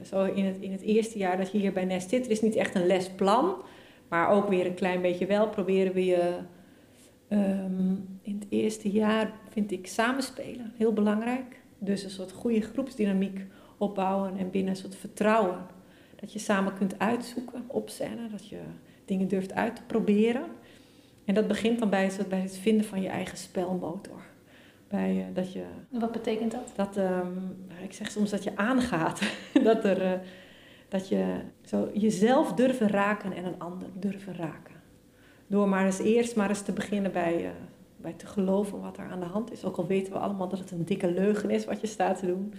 zo 0.05 0.25
in 0.25 0.45
het, 0.45 0.57
in 0.61 0.73
het 0.73 0.81
eerste 0.81 1.19
jaar 1.19 1.37
dat 1.37 1.53
je 1.53 1.59
hier 1.59 1.73
bij 1.73 1.85
Nest 1.85 2.09
zit, 2.09 2.25
er 2.25 2.31
is 2.31 2.41
niet 2.41 2.57
echt 2.57 2.75
een 2.75 2.87
lesplan, 2.87 3.63
maar 4.09 4.29
ook 4.29 4.49
weer 4.49 4.67
een 4.67 4.75
klein 4.75 5.01
beetje 5.03 5.27
wel, 5.27 5.49
proberen 5.49 5.93
we 5.93 6.05
je 6.05 6.39
um, 7.29 8.19
in 8.23 8.35
het 8.35 8.47
eerste 8.49 8.91
jaar, 8.91 9.33
vind 9.49 9.73
ik, 9.73 9.87
samenspelen 9.87 10.73
heel 10.77 10.93
belangrijk. 10.93 11.61
Dus 11.79 12.03
een 12.05 12.11
soort 12.11 12.33
goede 12.33 12.61
groepsdynamiek 12.61 13.41
opbouwen 13.79 14.37
en 14.37 14.51
binnen 14.51 14.71
een 14.71 14.81
soort 14.81 14.97
vertrouwen 14.97 15.67
dat 16.21 16.33
je 16.33 16.39
samen 16.39 16.75
kunt 16.75 16.99
uitzoeken 16.99 17.65
op 17.67 17.89
scène, 17.91 18.29
dat 18.31 18.49
je 18.49 18.59
dingen 19.05 19.29
durft 19.29 19.53
uit 19.53 19.77
te 19.77 19.83
proberen. 19.87 20.45
En 21.25 21.35
dat 21.35 21.49
begint 21.49 21.79
dan 21.79 21.91
bij 21.91 22.05
het, 22.05 22.29
bij 22.29 22.41
het 22.41 22.57
vinden 22.57 22.87
van 22.87 23.03
je 23.03 23.09
eigen 23.09 23.39
spelmotor. 23.39 24.23
Bij, 24.89 25.17
uh, 25.17 25.35
dat 25.35 25.53
je, 25.53 25.65
Wat 25.89 26.13
betekent 26.13 26.53
dat? 26.53 26.73
Dat, 26.77 26.97
um, 26.97 27.57
ik 27.83 27.93
zeg 27.93 28.11
soms 28.11 28.31
dat 28.31 28.45
je 28.45 28.57
aangaat. 28.57 29.21
dat, 29.65 29.85
er, 29.85 30.03
uh, 30.03 30.13
dat 30.89 31.09
je 31.09 31.41
zo 31.65 31.91
jezelf 31.95 32.53
durven 32.53 32.89
raken 32.89 33.33
en 33.33 33.45
een 33.45 33.59
ander 33.59 33.89
durven 33.95 34.35
raken. 34.35 34.75
Door 35.47 35.69
maar 35.69 35.85
eens 35.85 35.99
eerst 35.99 36.37
maar 36.37 36.49
eens 36.49 36.63
te 36.63 36.73
beginnen 36.73 37.13
bij, 37.13 37.45
uh, 37.45 37.51
bij 37.97 38.13
te 38.13 38.27
geloven 38.27 38.81
wat 38.81 38.99
er 38.99 39.11
aan 39.11 39.21
de 39.21 39.27
hand 39.27 39.53
is. 39.53 39.65
Ook 39.65 39.77
al 39.77 39.87
weten 39.87 40.13
we 40.13 40.19
allemaal 40.19 40.49
dat 40.49 40.59
het 40.59 40.71
een 40.71 40.85
dikke 40.85 41.11
leugen 41.11 41.51
is 41.51 41.65
wat 41.65 41.81
je 41.81 41.87
staat 41.87 42.19
te 42.19 42.27
doen. 42.27 42.55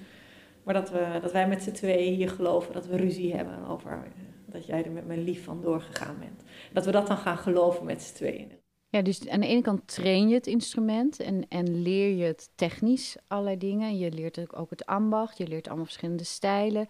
Maar 0.63 0.73
dat, 0.73 0.89
we, 0.89 1.19
dat 1.21 1.31
wij 1.31 1.47
met 1.47 1.63
z'n 1.63 1.71
tweeën 1.71 2.13
hier 2.13 2.29
geloven 2.29 2.73
dat 2.73 2.85
we 2.85 2.95
ruzie 2.95 3.35
hebben 3.35 3.67
over 3.67 3.91
eh, 3.91 4.11
dat 4.45 4.65
jij 4.65 4.85
er 4.85 4.91
met 4.91 5.07
mijn 5.07 5.23
lief 5.23 5.43
van 5.43 5.61
doorgegaan 5.61 6.19
bent. 6.19 6.43
Dat 6.73 6.85
we 6.85 6.91
dat 6.91 7.07
dan 7.07 7.17
gaan 7.17 7.37
geloven 7.37 7.85
met 7.85 8.01
z'n 8.01 8.13
tweeën. 8.13 8.51
Ja, 8.89 9.01
dus 9.01 9.27
aan 9.27 9.39
de 9.39 9.47
ene 9.47 9.61
kant 9.61 9.87
train 9.87 10.29
je 10.29 10.35
het 10.35 10.47
instrument 10.47 11.19
en, 11.19 11.47
en 11.47 11.81
leer 11.81 12.15
je 12.15 12.23
het 12.23 12.51
technisch 12.55 13.17
allerlei 13.27 13.57
dingen. 13.57 13.97
Je 13.97 14.11
leert 14.11 14.55
ook 14.55 14.69
het 14.69 14.85
ambacht, 14.85 15.37
je 15.37 15.47
leert 15.47 15.67
allemaal 15.67 15.85
verschillende 15.85 16.23
stijlen. 16.23 16.87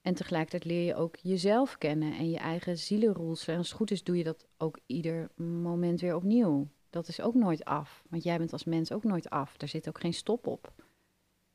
En 0.00 0.14
tegelijkertijd 0.14 0.64
leer 0.64 0.84
je 0.84 0.94
ook 0.94 1.16
jezelf 1.16 1.78
kennen 1.78 2.12
en 2.12 2.30
je 2.30 2.38
eigen 2.38 2.78
zielenroels. 2.78 3.46
En 3.46 3.56
als 3.56 3.68
het 3.68 3.76
goed 3.76 3.90
is, 3.90 4.04
doe 4.04 4.16
je 4.16 4.24
dat 4.24 4.46
ook 4.58 4.78
ieder 4.86 5.30
moment 5.36 6.00
weer 6.00 6.14
opnieuw. 6.14 6.68
Dat 6.90 7.08
is 7.08 7.20
ook 7.20 7.34
nooit 7.34 7.64
af, 7.64 8.02
want 8.10 8.22
jij 8.22 8.38
bent 8.38 8.52
als 8.52 8.64
mens 8.64 8.92
ook 8.92 9.04
nooit 9.04 9.30
af. 9.30 9.56
Daar 9.56 9.68
zit 9.68 9.88
ook 9.88 10.00
geen 10.00 10.14
stop 10.14 10.46
op. 10.46 10.72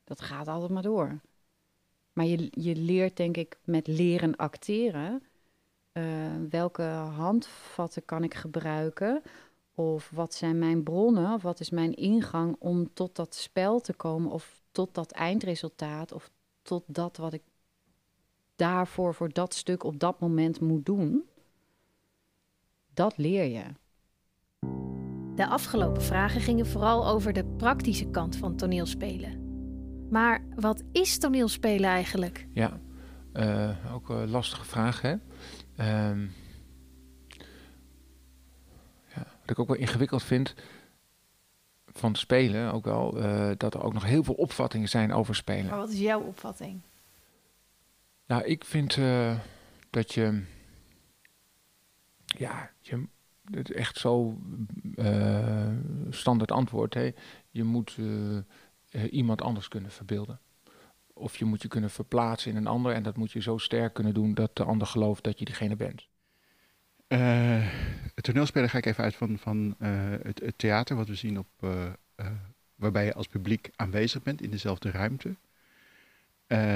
Dat 0.04 0.22
gaat 0.22 0.48
altijd 0.48 0.72
maar 0.72 0.82
door. 0.82 1.20
Maar 2.14 2.26
je, 2.26 2.48
je 2.52 2.76
leert, 2.76 3.18
denk 3.18 3.38
ik, 3.38 3.58
met 3.64 3.88
leren 3.88 4.36
acteren. 4.36 5.24
Uh, 5.94 6.04
welke 6.50 6.84
handvatten 7.16 8.06
kan 8.06 8.24
ik 8.24 8.34
gebruiken? 8.34 9.22
Of 9.76 10.10
wat 10.10 10.34
zijn 10.34 10.60
mijn 10.60 10.84
bronnen? 10.84 11.34
Of 11.34 11.42
wat 11.42 11.60
is 11.60 11.70
mijn 11.70 11.94
ingang 11.94 12.56
om 12.60 12.94
tot 12.94 13.16
dat 13.16 13.36
spel 13.36 13.80
te 13.80 13.94
komen? 13.94 14.32
Of 14.32 14.62
tot 14.72 14.94
dat 14.94 15.12
eindresultaat? 15.12 16.12
Of 16.12 16.32
tot 16.62 16.84
dat 16.88 17.18
wat 17.18 17.34
ik 17.34 17.44
daarvoor, 18.56 19.14
voor 19.14 19.34
dat 19.34 19.54
stuk 19.54 19.84
op 19.84 20.00
dat 20.00 20.20
moment 20.20 20.60
moet 20.60 20.86
doen? 20.86 21.24
Dat 22.94 23.18
leer 23.18 23.44
je. 23.44 23.64
De 25.36 25.48
afgelopen 25.48 26.02
vragen 26.02 26.42
gingen 26.42 26.68
vooral 26.68 27.08
over 27.08 27.34
de 27.34 27.46
praktische 27.46 28.10
kant 28.10 28.36
van 28.36 28.56
toneelspelen. 28.56 29.43
Maar 30.14 30.42
wat 30.56 30.84
is 30.92 31.18
toneelspelen 31.18 31.90
eigenlijk? 31.90 32.48
Ja, 32.54 32.80
uh, 33.34 33.94
ook 33.94 34.10
een 34.10 34.30
lastige 34.30 34.66
vraag, 34.66 35.02
hè? 35.02 35.12
Um, 36.10 36.34
ja, 39.16 39.26
wat 39.40 39.50
ik 39.50 39.60
ook 39.60 39.68
wel 39.68 39.78
ingewikkeld 39.78 40.24
vind 40.24 40.54
van 41.86 42.16
spelen, 42.16 42.74
ook 42.74 42.86
wel, 42.86 43.18
uh, 43.18 43.52
dat 43.58 43.74
er 43.74 43.84
ook 43.84 43.94
nog 43.94 44.04
heel 44.04 44.24
veel 44.24 44.34
opvattingen 44.34 44.90
zijn 44.90 45.14
over 45.14 45.36
spelen. 45.36 45.66
Maar 45.66 45.78
wat 45.78 45.92
is 45.92 46.00
jouw 46.00 46.22
opvatting? 46.22 46.82
Nou, 48.26 48.44
ik 48.44 48.66
vind 48.66 48.96
uh, 48.98 49.40
dat 49.90 50.14
je, 50.14 50.44
ja, 52.26 52.72
je, 52.80 53.08
het 53.52 53.72
echt 53.72 53.98
zo 53.98 54.38
uh, 54.96 55.68
standaard 56.10 56.52
antwoord, 56.52 56.94
hè? 56.94 57.12
je 57.50 57.64
moet 57.64 57.98
uh, 58.00 58.38
iemand 59.12 59.42
anders 59.42 59.68
kunnen 59.68 59.92
verbeelden. 59.92 60.40
Of 61.14 61.38
je 61.38 61.46
moet 61.46 61.62
je 61.62 61.68
kunnen 61.68 61.90
verplaatsen 61.90 62.52
in 62.52 62.58
een 62.58 62.68
ander 62.68 62.94
en 62.94 63.04
dat 63.04 63.18
moet 63.18 63.32
je 63.32 63.42
zo 63.42 63.58
sterk 63.58 63.94
kunnen 63.94 64.14
doen 64.14 64.34
dat 64.34 64.56
de 64.56 64.64
ander 64.64 64.88
gelooft 64.88 65.24
dat 65.24 65.40
je 65.40 65.46
diegene 65.46 65.76
bent. 65.76 66.08
Uh, 67.08 67.68
het 68.16 68.24
toneelspelen 68.24 68.70
ga 68.70 68.78
ik 68.78 68.86
even 68.86 69.04
uit 69.04 69.16
van, 69.16 69.38
van 69.38 69.76
uh, 69.80 69.90
het, 70.22 70.54
theater, 70.56 70.96
wat 70.96 71.08
we 71.08 71.16
zien 71.16 71.40
op, 71.40 71.48
waarbij 72.76 73.06
je 73.06 73.14
als 73.14 73.28
publiek 73.28 73.70
aanwezig 73.76 74.24
bent 74.24 74.42
in 74.42 74.50
dezelfde 74.50 74.92
ruimte. 74.92 75.36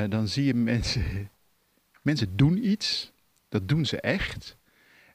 dan 0.09 0.27
zie 0.27 0.45
je 0.45 0.53
mensen, 0.53 1.29
mensen 2.01 2.35
doen 2.35 2.67
iets, 2.67 3.11
dat 3.49 3.67
doen 3.67 3.85
ze 3.85 4.01
echt, 4.01 4.57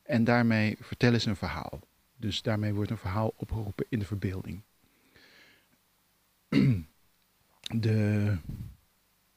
en 0.03 0.25
daarmee 0.25 0.77
vertellen 0.81 1.21
ze 1.21 1.29
een 1.29 1.37
verhaal. 1.37 1.81
Dus 2.17 2.43
daarmee 2.43 2.75
wordt 2.75 2.91
een 2.91 2.99
verhaal 2.99 3.33
opgeroepen 3.37 3.87
in 3.89 3.99
de 3.99 4.05
verbeelding. 4.05 4.63
de, 7.81 8.37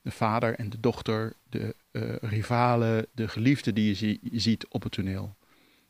de 0.01 0.11
vader 0.11 0.55
en 0.55 0.69
de 0.69 0.79
dochter, 0.79 1.33
de 1.49 1.75
uh, 1.91 2.15
rivalen, 2.15 3.07
de 3.11 3.27
geliefden 3.27 3.75
die 3.75 3.87
je, 3.87 3.95
zie, 3.95 4.19
je, 4.21 4.39
ziet 4.39 4.67
op 4.67 4.83
het 4.83 4.91
toneel. 4.91 5.35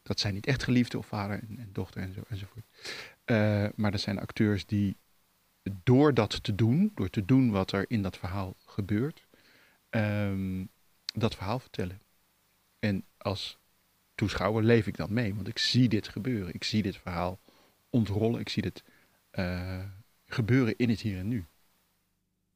Dat 0.04 0.20
zijn 0.20 0.34
niet 0.34 0.46
echt 0.46 0.64
geliefden 0.64 1.00
of 1.00 1.06
vader 1.06 1.40
en, 1.40 1.58
en 1.60 1.70
dochter 1.72 2.02
en 2.02 2.14
zo, 2.14 2.22
enzovoort. 2.30 2.66
Uh, 3.26 3.68
maar 3.76 3.92
dat 3.92 4.02
zijn 4.02 4.20
acteurs 4.20 4.66
die 4.66 4.98
door 5.84 6.14
dat 6.14 6.44
te 6.44 6.56
doen, 6.56 6.92
door 6.96 7.10
te 7.10 7.26
doen 7.26 7.52
wat 7.52 7.72
er 7.72 7.86
in 7.88 8.02
dat 8.02 8.18
verhaal 8.18 8.56
gebeurt, 8.66 9.28
um, 9.90 10.70
dat 11.14 11.36
verhaal 11.36 11.60
vertellen. 11.60 12.02
En 12.80 13.06
als 13.18 13.58
toeschouwer 14.16 14.64
leef 14.64 14.88
ik 14.88 14.98
dan 14.98 15.14
mee, 15.14 15.36
want 15.36 15.48
ik 15.48 15.58
zie 15.58 15.90
dit 15.90 16.08
gebeuren. 16.08 16.54
Ik 16.54 16.64
zie 16.64 16.82
dit 16.82 16.98
verhaal 16.98 17.40
ontrollen, 17.90 18.40
ik 18.40 18.50
zie 18.50 18.62
dit 18.62 18.84
uh, 19.32 19.84
gebeuren 20.26 20.78
in 20.78 20.90
het 20.90 21.02
hier 21.02 21.18
en 21.18 21.28
nu. 21.28 21.46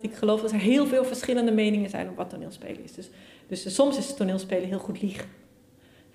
Ik 0.02 0.14
geloof 0.14 0.42
dat 0.42 0.52
er 0.52 0.60
heel 0.60 0.86
veel 0.86 1.06
verschillende 1.06 1.52
meningen 1.52 1.90
zijn 1.90 2.10
op 2.10 2.16
wat 2.16 2.30
toneelspelen 2.30 2.84
is. 2.84 2.94
Dus, 2.94 3.10
dus 3.48 3.76
soms 3.76 3.98
is 3.98 4.16
toneelspelen 4.16 4.68
heel 4.68 4.80
goed 4.80 5.02
liegen. 5.02 5.28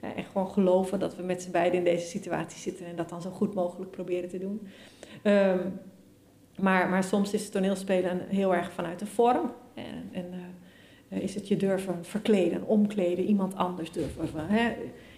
en 0.00 0.24
gewoon 0.24 0.50
geloven 0.50 0.98
dat 0.98 1.16
we 1.16 1.22
met 1.22 1.42
z'n 1.42 1.50
beiden 1.50 1.78
in 1.78 1.84
deze 1.84 2.06
situatie 2.06 2.58
zitten 2.58 2.86
en 2.86 2.96
dat 2.96 3.08
dan 3.08 3.22
zo 3.22 3.30
goed 3.30 3.54
mogelijk 3.54 3.90
proberen 3.90 4.28
te 4.28 4.38
doen. 4.38 4.68
Um, 5.22 5.80
maar, 6.58 6.88
maar 6.88 7.04
soms 7.04 7.32
is 7.32 7.50
toneelspelen 7.50 8.20
heel 8.28 8.54
erg 8.54 8.72
vanuit 8.72 8.98
de 8.98 9.06
vorm. 9.06 9.52
En, 9.74 10.08
en 10.12 10.32
uh, 11.08 11.22
is 11.22 11.34
het 11.34 11.48
je 11.48 11.56
durven 11.56 12.04
verkleden, 12.04 12.66
omkleden, 12.66 13.24
iemand 13.24 13.54
anders 13.54 13.92
durven. 13.92 14.48
Hè? 14.48 14.74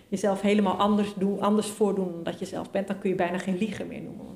Jezelf 0.08 0.40
helemaal 0.40 0.76
anders, 0.76 1.14
doen, 1.14 1.40
anders 1.40 1.66
voordoen 1.66 2.12
dan 2.12 2.22
dat 2.22 2.38
je 2.38 2.44
zelf 2.44 2.70
bent, 2.70 2.86
dan 2.86 2.98
kun 2.98 3.10
je 3.10 3.16
bijna 3.16 3.38
geen 3.38 3.58
liegen 3.58 3.86
meer 3.86 4.02
noemen 4.02 4.26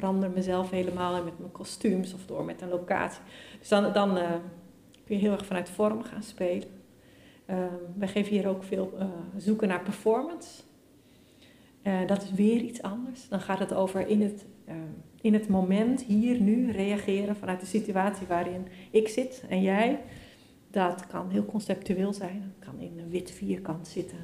verander 0.00 0.30
mezelf 0.30 0.70
helemaal 0.70 1.24
met 1.24 1.38
mijn 1.38 1.52
kostuums 1.52 2.14
of 2.14 2.26
door 2.26 2.44
met 2.44 2.62
een 2.62 2.68
locatie. 2.68 3.20
Dus 3.58 3.68
dan, 3.68 3.92
dan 3.92 4.16
uh, 4.16 4.30
kun 5.04 5.16
je 5.16 5.20
heel 5.20 5.32
erg 5.32 5.46
vanuit 5.46 5.70
vorm 5.70 6.02
gaan 6.02 6.22
spelen. 6.22 6.68
Uh, 7.50 7.56
wij 7.96 8.08
geven 8.08 8.32
hier 8.32 8.48
ook 8.48 8.64
veel 8.64 8.92
uh, 8.98 9.04
zoeken 9.36 9.68
naar 9.68 9.82
performance. 9.82 10.62
dat 12.06 12.22
is 12.22 12.32
weer 12.32 12.60
iets 12.60 12.82
anders. 12.82 13.28
Dan 13.28 13.40
gaat 13.40 13.58
het 13.58 13.74
over 13.74 14.06
in 14.06 14.22
het, 14.22 14.44
in 15.20 15.34
het 15.34 15.48
moment, 15.48 16.02
hier, 16.02 16.40
nu, 16.40 16.70
reageren 16.70 17.36
vanuit 17.36 17.60
de 17.60 17.66
situatie 17.66 18.26
waarin 18.26 18.66
ik 18.90 19.08
zit 19.08 19.44
en 19.48 19.62
jij. 19.62 20.00
Dat 20.70 21.06
kan 21.06 21.30
heel 21.30 21.44
conceptueel 21.44 22.12
zijn. 22.12 22.54
Dat 22.58 22.68
kan 22.68 22.80
in 22.80 22.98
een 22.98 23.10
wit 23.10 23.30
vierkant 23.30 23.88
zitten 23.88 24.18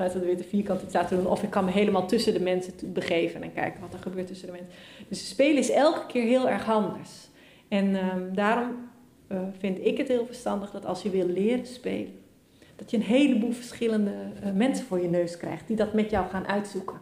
vanuit 0.00 0.26
de 0.26 0.34
witte 0.36 0.48
vierkant 0.48 0.82
iets 0.82 0.94
laten 0.94 1.16
doen. 1.16 1.26
Of 1.26 1.42
ik 1.42 1.50
kan 1.50 1.64
me 1.64 1.70
helemaal 1.70 2.06
tussen 2.06 2.32
de 2.32 2.40
mensen 2.40 2.92
begeven 2.92 3.42
en 3.42 3.52
kijken 3.52 3.80
wat 3.80 3.92
er 3.92 3.98
gebeurt 3.98 4.26
tussen 4.26 4.46
de 4.46 4.52
mensen. 4.52 4.70
Dus 5.08 5.28
spelen 5.28 5.58
is 5.58 5.70
elke 5.70 6.06
keer 6.06 6.22
heel 6.22 6.48
erg 6.48 6.70
anders. 6.70 7.28
En 7.68 7.94
um, 7.94 8.34
daarom 8.34 8.88
uh, 9.28 9.40
vind 9.58 9.78
ik 9.78 9.98
het 9.98 10.08
heel 10.08 10.26
verstandig 10.26 10.70
dat 10.70 10.86
als 10.86 11.02
je 11.02 11.10
wil 11.10 11.26
leren 11.26 11.66
spelen, 11.66 12.12
dat 12.76 12.90
je 12.90 12.96
een 12.96 13.02
heleboel 13.02 13.52
verschillende 13.52 14.12
uh, 14.44 14.52
mensen 14.52 14.86
voor 14.86 15.00
je 15.00 15.08
neus 15.08 15.36
krijgt 15.36 15.66
die 15.66 15.76
dat 15.76 15.92
met 15.92 16.10
jou 16.10 16.28
gaan 16.28 16.46
uitzoeken. 16.46 17.00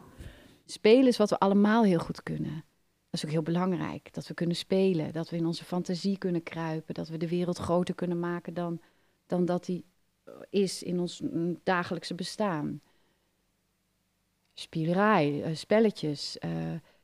Spelen 0.64 1.06
is 1.06 1.16
wat 1.16 1.30
we 1.30 1.38
allemaal 1.38 1.84
heel 1.84 1.98
goed 1.98 2.22
kunnen. 2.22 2.64
Dat 3.10 3.20
is 3.20 3.24
ook 3.24 3.30
heel 3.30 3.42
belangrijk, 3.42 4.14
dat 4.14 4.26
we 4.26 4.34
kunnen 4.34 4.56
spelen, 4.56 5.12
dat 5.12 5.30
we 5.30 5.36
in 5.36 5.46
onze 5.46 5.64
fantasie 5.64 6.18
kunnen 6.18 6.42
kruipen, 6.42 6.94
dat 6.94 7.08
we 7.08 7.16
de 7.16 7.28
wereld 7.28 7.58
groter 7.58 7.94
kunnen 7.94 8.20
maken 8.20 8.54
dan, 8.54 8.80
dan 9.26 9.44
dat 9.44 9.64
die 9.64 9.84
eh, 10.24 10.32
is 10.50 10.82
in 10.82 11.00
ons 11.00 11.20
mm, 11.20 11.60
dagelijkse 11.62 12.14
bestaan 12.14 12.80
spielerij, 14.58 15.48
uh, 15.48 15.56
spelletjes, 15.56 16.36
uh, 16.44 16.50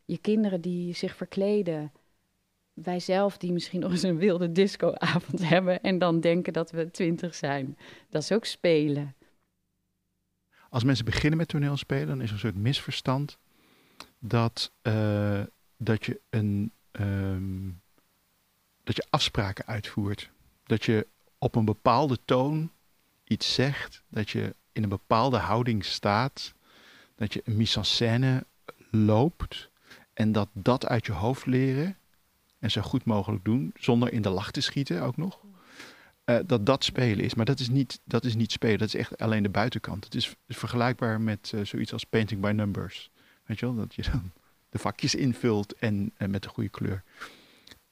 je 0.04 0.18
kinderen 0.18 0.60
die 0.60 0.94
zich 0.94 1.16
verkleden. 1.16 1.92
Wij 2.72 3.00
zelf 3.00 3.36
die 3.36 3.52
misschien 3.52 3.80
nog 3.80 3.90
eens 3.90 4.02
een 4.02 4.18
wilde 4.18 4.52
discoavond 4.52 5.48
hebben 5.54 5.82
en 5.82 5.98
dan 5.98 6.20
denken 6.20 6.52
dat 6.52 6.70
we 6.70 6.90
twintig 6.90 7.34
zijn. 7.34 7.78
Dat 8.08 8.22
is 8.22 8.32
ook 8.32 8.44
spelen. 8.44 9.14
Als 10.68 10.84
mensen 10.84 11.04
beginnen 11.04 11.38
met 11.38 11.48
toneelspelen, 11.48 12.06
dan 12.06 12.20
is 12.20 12.28
er 12.28 12.34
een 12.34 12.38
soort 12.40 12.56
misverstand 12.56 13.38
dat, 14.18 14.72
uh, 14.82 15.42
dat, 15.76 16.04
je 16.04 16.20
een, 16.30 16.72
um, 16.92 17.80
dat 18.84 18.96
je 18.96 19.06
afspraken 19.10 19.66
uitvoert. 19.66 20.30
Dat 20.64 20.84
je 20.84 21.06
op 21.38 21.54
een 21.54 21.64
bepaalde 21.64 22.18
toon 22.24 22.72
iets 23.24 23.54
zegt, 23.54 24.02
dat 24.08 24.30
je 24.30 24.54
in 24.72 24.82
een 24.82 24.88
bepaalde 24.88 25.38
houding 25.38 25.84
staat 25.84 26.53
dat 27.14 27.32
je 27.32 27.42
een 27.44 27.56
mise 27.56 27.78
en 27.78 27.84
scène 27.84 28.46
loopt 28.90 29.70
en 30.12 30.32
dat 30.32 30.48
dat 30.52 30.86
uit 30.86 31.06
je 31.06 31.12
hoofd 31.12 31.46
leren 31.46 31.96
en 32.58 32.70
zo 32.70 32.80
goed 32.80 33.04
mogelijk 33.04 33.44
doen, 33.44 33.72
zonder 33.74 34.12
in 34.12 34.22
de 34.22 34.28
lach 34.28 34.50
te 34.50 34.60
schieten 34.60 35.02
ook 35.02 35.16
nog. 35.16 35.40
Uh, 36.24 36.38
dat 36.46 36.66
dat 36.66 36.84
spelen 36.84 37.24
is. 37.24 37.34
Maar 37.34 37.44
dat 37.44 37.60
is, 37.60 37.68
niet, 37.68 38.00
dat 38.04 38.24
is 38.24 38.34
niet 38.34 38.52
spelen, 38.52 38.78
dat 38.78 38.88
is 38.88 38.94
echt 38.94 39.18
alleen 39.18 39.42
de 39.42 39.48
buitenkant. 39.48 40.04
Het 40.04 40.14
is 40.14 40.34
vergelijkbaar 40.48 41.20
met 41.20 41.52
uh, 41.54 41.64
zoiets 41.64 41.92
als 41.92 42.04
painting 42.04 42.40
by 42.40 42.50
numbers. 42.50 43.10
Weet 43.44 43.58
je 43.58 43.66
wel, 43.66 43.74
dat 43.74 43.94
je 43.94 44.02
dan 44.02 44.32
de 44.68 44.78
vakjes 44.78 45.14
invult 45.14 45.74
en 45.74 46.12
uh, 46.18 46.28
met 46.28 46.42
de 46.42 46.48
goede 46.48 46.70
kleur. 46.70 47.02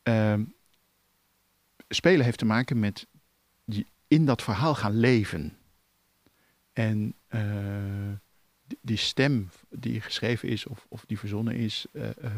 Ehm, 0.02 0.44
spelen 1.88 2.24
heeft 2.24 2.38
te 2.38 2.44
maken 2.44 2.80
met 2.80 3.06
in 4.08 4.26
dat 4.26 4.42
verhaal 4.42 4.74
gaan 4.74 4.96
leven. 4.96 5.56
En 6.72 7.14
die 8.80 8.96
stem 8.96 9.50
die 9.70 10.00
geschreven 10.00 10.48
is 10.48 10.66
of, 10.66 10.86
of 10.88 11.04
die 11.06 11.18
verzonnen 11.18 11.54
is, 11.54 11.86
uh, 11.92 12.08
uh, 12.22 12.30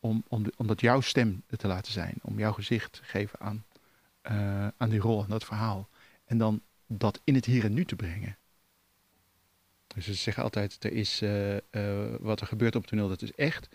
om, 0.00 0.24
om, 0.28 0.46
om 0.56 0.66
dat 0.66 0.80
jouw 0.80 1.00
stem 1.00 1.42
te 1.56 1.66
laten 1.66 1.92
zijn. 1.92 2.14
Om 2.22 2.38
jouw 2.38 2.52
gezicht 2.52 2.92
te 2.92 3.04
geven 3.04 3.40
aan, 3.40 3.64
uh, 4.30 4.68
aan 4.76 4.88
die 4.88 5.00
rol, 5.00 5.22
aan 5.22 5.28
dat 5.28 5.44
verhaal. 5.44 5.88
En 6.24 6.38
dan 6.38 6.62
dat 6.86 7.20
in 7.24 7.34
het 7.34 7.44
hier 7.44 7.64
en 7.64 7.72
nu 7.72 7.84
te 7.84 7.96
brengen. 7.96 8.36
Dus 9.86 10.04
ze 10.04 10.14
zeggen 10.14 10.42
altijd, 10.42 10.84
er 10.84 10.92
is, 10.92 11.22
wat 12.20 12.40
er 12.40 12.46
gebeurt 12.46 12.74
op 12.74 12.80
het 12.80 12.90
toneel, 12.90 13.08
dat 13.08 13.22
is 13.22 13.32
echt. 13.32 13.68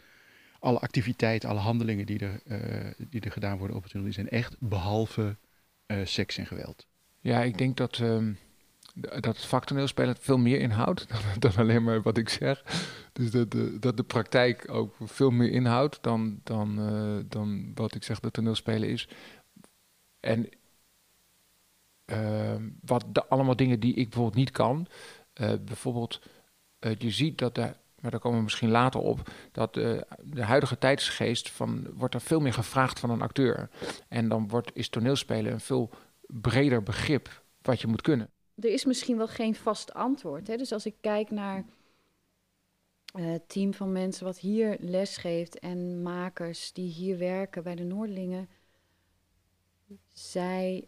Alle 0.60 0.80
activiteiten, 0.80 1.50
alle 1.50 1.60
handelingen 1.60 2.06
die 2.06 2.20
er, 2.20 2.42
die 2.98 3.22
er 3.22 3.32
gedaan 3.32 3.58
worden 3.58 3.76
op 3.76 3.84
het 3.84 3.92
toneel, 3.92 4.08
die 4.08 4.16
zijn 4.16 4.30
echt, 4.30 4.56
behalve 4.60 5.36
seks 6.04 6.38
en 6.38 6.46
geweld. 6.46 6.88
Ja, 7.20 7.42
ik 7.42 7.58
denk 7.58 7.78
dat, 7.78 8.00
um, 8.00 8.38
dat 8.94 9.26
het 9.26 9.46
vak 9.46 9.66
toneelspelen 9.66 10.16
veel 10.20 10.38
meer 10.38 10.60
inhoudt 10.60 11.08
dan, 11.12 11.20
dan, 11.40 11.52
alleen 11.56 11.84
maar 11.84 12.02
wat 12.02 12.18
ik 12.18 12.30
zeg. 12.30 12.64
Dus 13.14 13.32
dat 13.32 13.52
de, 13.52 13.80
dat 13.80 13.98
de 13.98 14.04
praktijk 14.04 14.72
ook 14.72 14.96
veel 15.04 15.32
meer 15.32 15.52
inhoudt 15.52 15.98
dan, 16.02 16.40
dan, 16.44 16.76
dan 17.28 17.72
wat 17.76 17.96
ik 17.96 18.04
zeg 18.04 18.20
dat 18.20 18.34
toneelspelen 18.34 18.90
is. 18.90 19.08
En 20.20 20.50
uh, 22.06 22.56
wat 22.82 23.06
de, 23.12 23.26
allemaal 23.26 23.56
dingen 23.56 23.80
die 23.80 23.94
ik 23.94 24.10
bijvoorbeeld 24.10 24.36
niet 24.36 24.52
kan. 24.52 24.88
Uh, 25.42 25.54
bijvoorbeeld, 25.66 26.22
uh, 26.80 26.96
je 26.98 27.12
ziet 27.12 27.38
dat 27.38 27.56
de, 27.56 27.76
maar 28.00 28.12
daar 28.12 28.20
komen 28.20 28.38
we 28.38 28.44
misschien 28.44 28.70
later 28.70 29.00
op, 29.00 29.32
dat 29.52 29.74
de, 29.74 30.08
de 30.24 30.44
huidige 30.44 30.78
tijdsgeest 30.78 31.50
van 31.50 31.88
wordt 31.94 32.14
er 32.14 32.22
veel 32.22 32.40
meer 32.40 32.54
gevraagd 32.54 33.00
van 33.00 33.10
een 33.10 33.22
acteur. 33.22 33.70
En 34.08 34.30
dan 34.30 34.48
wordt, 34.48 34.72
is 34.74 34.90
toneelspelen 34.90 35.52
een 35.52 35.60
veel 35.60 35.90
breder 36.28 36.84
begrip 36.84 37.44
wat 37.62 37.82
je 37.82 37.88
moet 37.88 38.02
kunnen. 38.02 38.30
Er 38.56 38.70
is 38.70 38.86
misschien 38.86 39.18
wel 39.18 39.28
geen 39.28 39.56
vast 39.56 39.94
antwoord. 39.94 40.48
Hè? 40.48 40.58
Dus 40.58 40.72
als 40.72 40.86
ik 40.86 40.96
kijk 41.02 41.32
naar 41.32 41.66
het 43.14 43.50
team 43.50 43.74
van 43.74 43.92
mensen 43.92 44.26
wat 44.26 44.40
hier 44.40 44.78
les 44.80 45.18
geeft 45.18 45.60
en 45.60 46.02
makers 46.02 46.74
die 46.74 46.90
hier 46.90 47.18
werken 47.18 47.64
bij 47.64 47.76
de 47.76 47.84
Noordelingen, 47.84 48.50
zij 50.14 50.88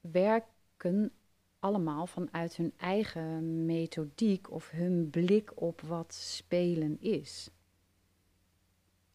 werken 0.00 1.12
allemaal 1.58 2.06
vanuit 2.06 2.56
hun 2.56 2.72
eigen 2.76 3.64
methodiek 3.64 4.50
of 4.50 4.70
hun 4.70 5.10
blik 5.10 5.60
op 5.60 5.80
wat 5.80 6.14
spelen 6.14 7.00
is. 7.00 7.50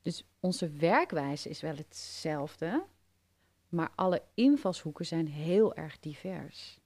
Dus 0.01 0.23
onze 0.39 0.69
werkwijze 0.69 1.49
is 1.49 1.61
wel 1.61 1.75
hetzelfde, 1.75 2.85
maar 3.69 3.91
alle 3.95 4.23
invalshoeken 4.33 5.05
zijn 5.05 5.27
heel 5.27 5.75
erg 5.75 5.99
divers. 5.99 6.79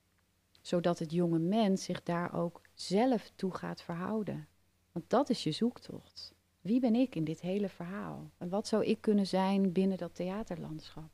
Zodat 0.61 0.99
het 0.99 1.11
jonge 1.11 1.39
mens 1.39 1.83
zich 1.83 2.03
daar 2.03 2.33
ook 2.33 2.61
zelf 2.73 3.31
toe 3.35 3.55
gaat 3.55 3.81
verhouden. 3.81 4.47
Want 4.91 5.05
dat 5.07 5.29
is 5.29 5.43
je 5.43 5.51
zoektocht. 5.51 6.33
Wie 6.61 6.79
ben 6.79 6.95
ik 6.95 7.15
in 7.15 7.23
dit 7.23 7.41
hele 7.41 7.69
verhaal? 7.69 8.31
En 8.37 8.49
wat 8.49 8.67
zou 8.67 8.85
ik 8.85 9.01
kunnen 9.01 9.27
zijn 9.27 9.71
binnen 9.71 9.97
dat 9.97 10.15
theaterlandschap? 10.15 11.09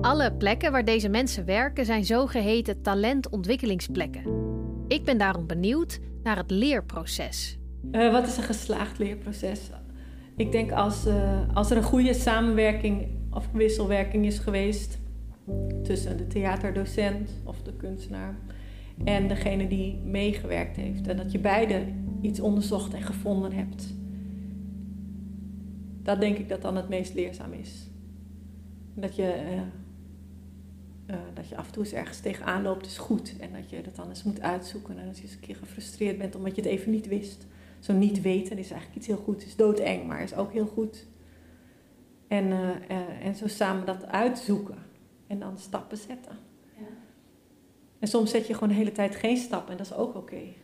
Alle 0.00 0.32
plekken 0.32 0.72
waar 0.72 0.84
deze 0.84 1.08
mensen 1.08 1.44
werken 1.44 1.84
zijn 1.84 2.04
zogeheten 2.04 2.82
talentontwikkelingsplekken. 2.82 4.22
Ik 4.88 5.04
ben 5.04 5.18
daarom 5.18 5.46
benieuwd 5.46 6.00
naar 6.22 6.36
het 6.36 6.50
leerproces. 6.50 7.58
Uh, 7.92 8.12
wat 8.12 8.26
is 8.26 8.36
een 8.36 8.42
geslaagd 8.42 8.98
leerproces? 8.98 9.70
Ik 10.36 10.52
denk 10.52 10.72
als, 10.72 11.06
uh, 11.06 11.54
als 11.54 11.70
er 11.70 11.76
een 11.76 11.82
goede 11.82 12.14
samenwerking 12.14 13.08
of 13.30 13.48
wisselwerking 13.52 14.26
is 14.26 14.38
geweest 14.38 14.98
tussen 15.82 16.16
de 16.16 16.26
theaterdocent 16.26 17.30
of 17.44 17.62
de 17.62 17.72
kunstenaar 17.72 18.36
en 19.04 19.28
degene 19.28 19.68
die 19.68 19.96
meegewerkt 20.04 20.76
heeft. 20.76 21.06
En 21.06 21.16
dat 21.16 21.32
je 21.32 21.38
beide 21.38 21.82
iets 22.20 22.40
onderzocht 22.40 22.94
en 22.94 23.02
gevonden 23.02 23.52
hebt 23.52 23.94
dat 26.02 26.20
denk 26.20 26.38
ik 26.38 26.48
dat 26.48 26.62
dan 26.62 26.76
het 26.76 26.88
meest 26.88 27.14
leerzaam 27.14 27.52
is. 27.52 27.86
Dat 28.94 29.16
je, 29.16 29.22
uh, 29.22 31.16
uh, 31.16 31.22
dat 31.34 31.48
je 31.48 31.56
af 31.56 31.66
en 31.66 31.72
toe 31.72 31.82
eens 31.82 31.92
ergens 31.92 32.20
tegenaan 32.20 32.62
loopt 32.62 32.86
is 32.86 32.98
goed. 32.98 33.36
En 33.40 33.52
dat 33.52 33.70
je 33.70 33.82
dat 33.82 33.96
dan 33.96 34.08
eens 34.08 34.22
moet 34.22 34.40
uitzoeken. 34.40 34.98
En 34.98 35.08
als 35.08 35.16
je 35.16 35.22
eens 35.22 35.34
een 35.34 35.40
keer 35.40 35.56
gefrustreerd 35.56 36.18
bent 36.18 36.34
omdat 36.34 36.56
je 36.56 36.62
het 36.62 36.70
even 36.70 36.90
niet 36.90 37.08
wist. 37.08 37.46
Zo 37.80 37.92
niet 37.92 38.20
weten 38.20 38.58
is 38.58 38.70
eigenlijk 38.70 38.96
iets 38.96 39.06
heel 39.06 39.16
goed. 39.24 39.44
is 39.44 39.56
doodeng, 39.56 40.06
maar 40.06 40.22
is 40.22 40.34
ook 40.34 40.52
heel 40.52 40.66
goed. 40.66 41.06
En, 42.28 42.46
uh, 42.46 43.24
en 43.24 43.34
zo 43.34 43.46
samen 43.46 43.86
dat 43.86 44.06
uitzoeken. 44.06 44.78
En 45.32 45.38
dan 45.38 45.58
stappen 45.58 45.96
zetten. 45.96 46.38
Ja. 46.76 46.86
En 47.98 48.08
soms 48.08 48.30
zet 48.30 48.46
je 48.46 48.54
gewoon 48.54 48.68
de 48.68 48.74
hele 48.74 48.92
tijd 48.92 49.16
geen 49.16 49.36
stap. 49.36 49.70
En 49.70 49.76
dat 49.76 49.86
is 49.86 49.94
ook 49.94 50.08
oké. 50.08 50.18
Okay. 50.18 50.56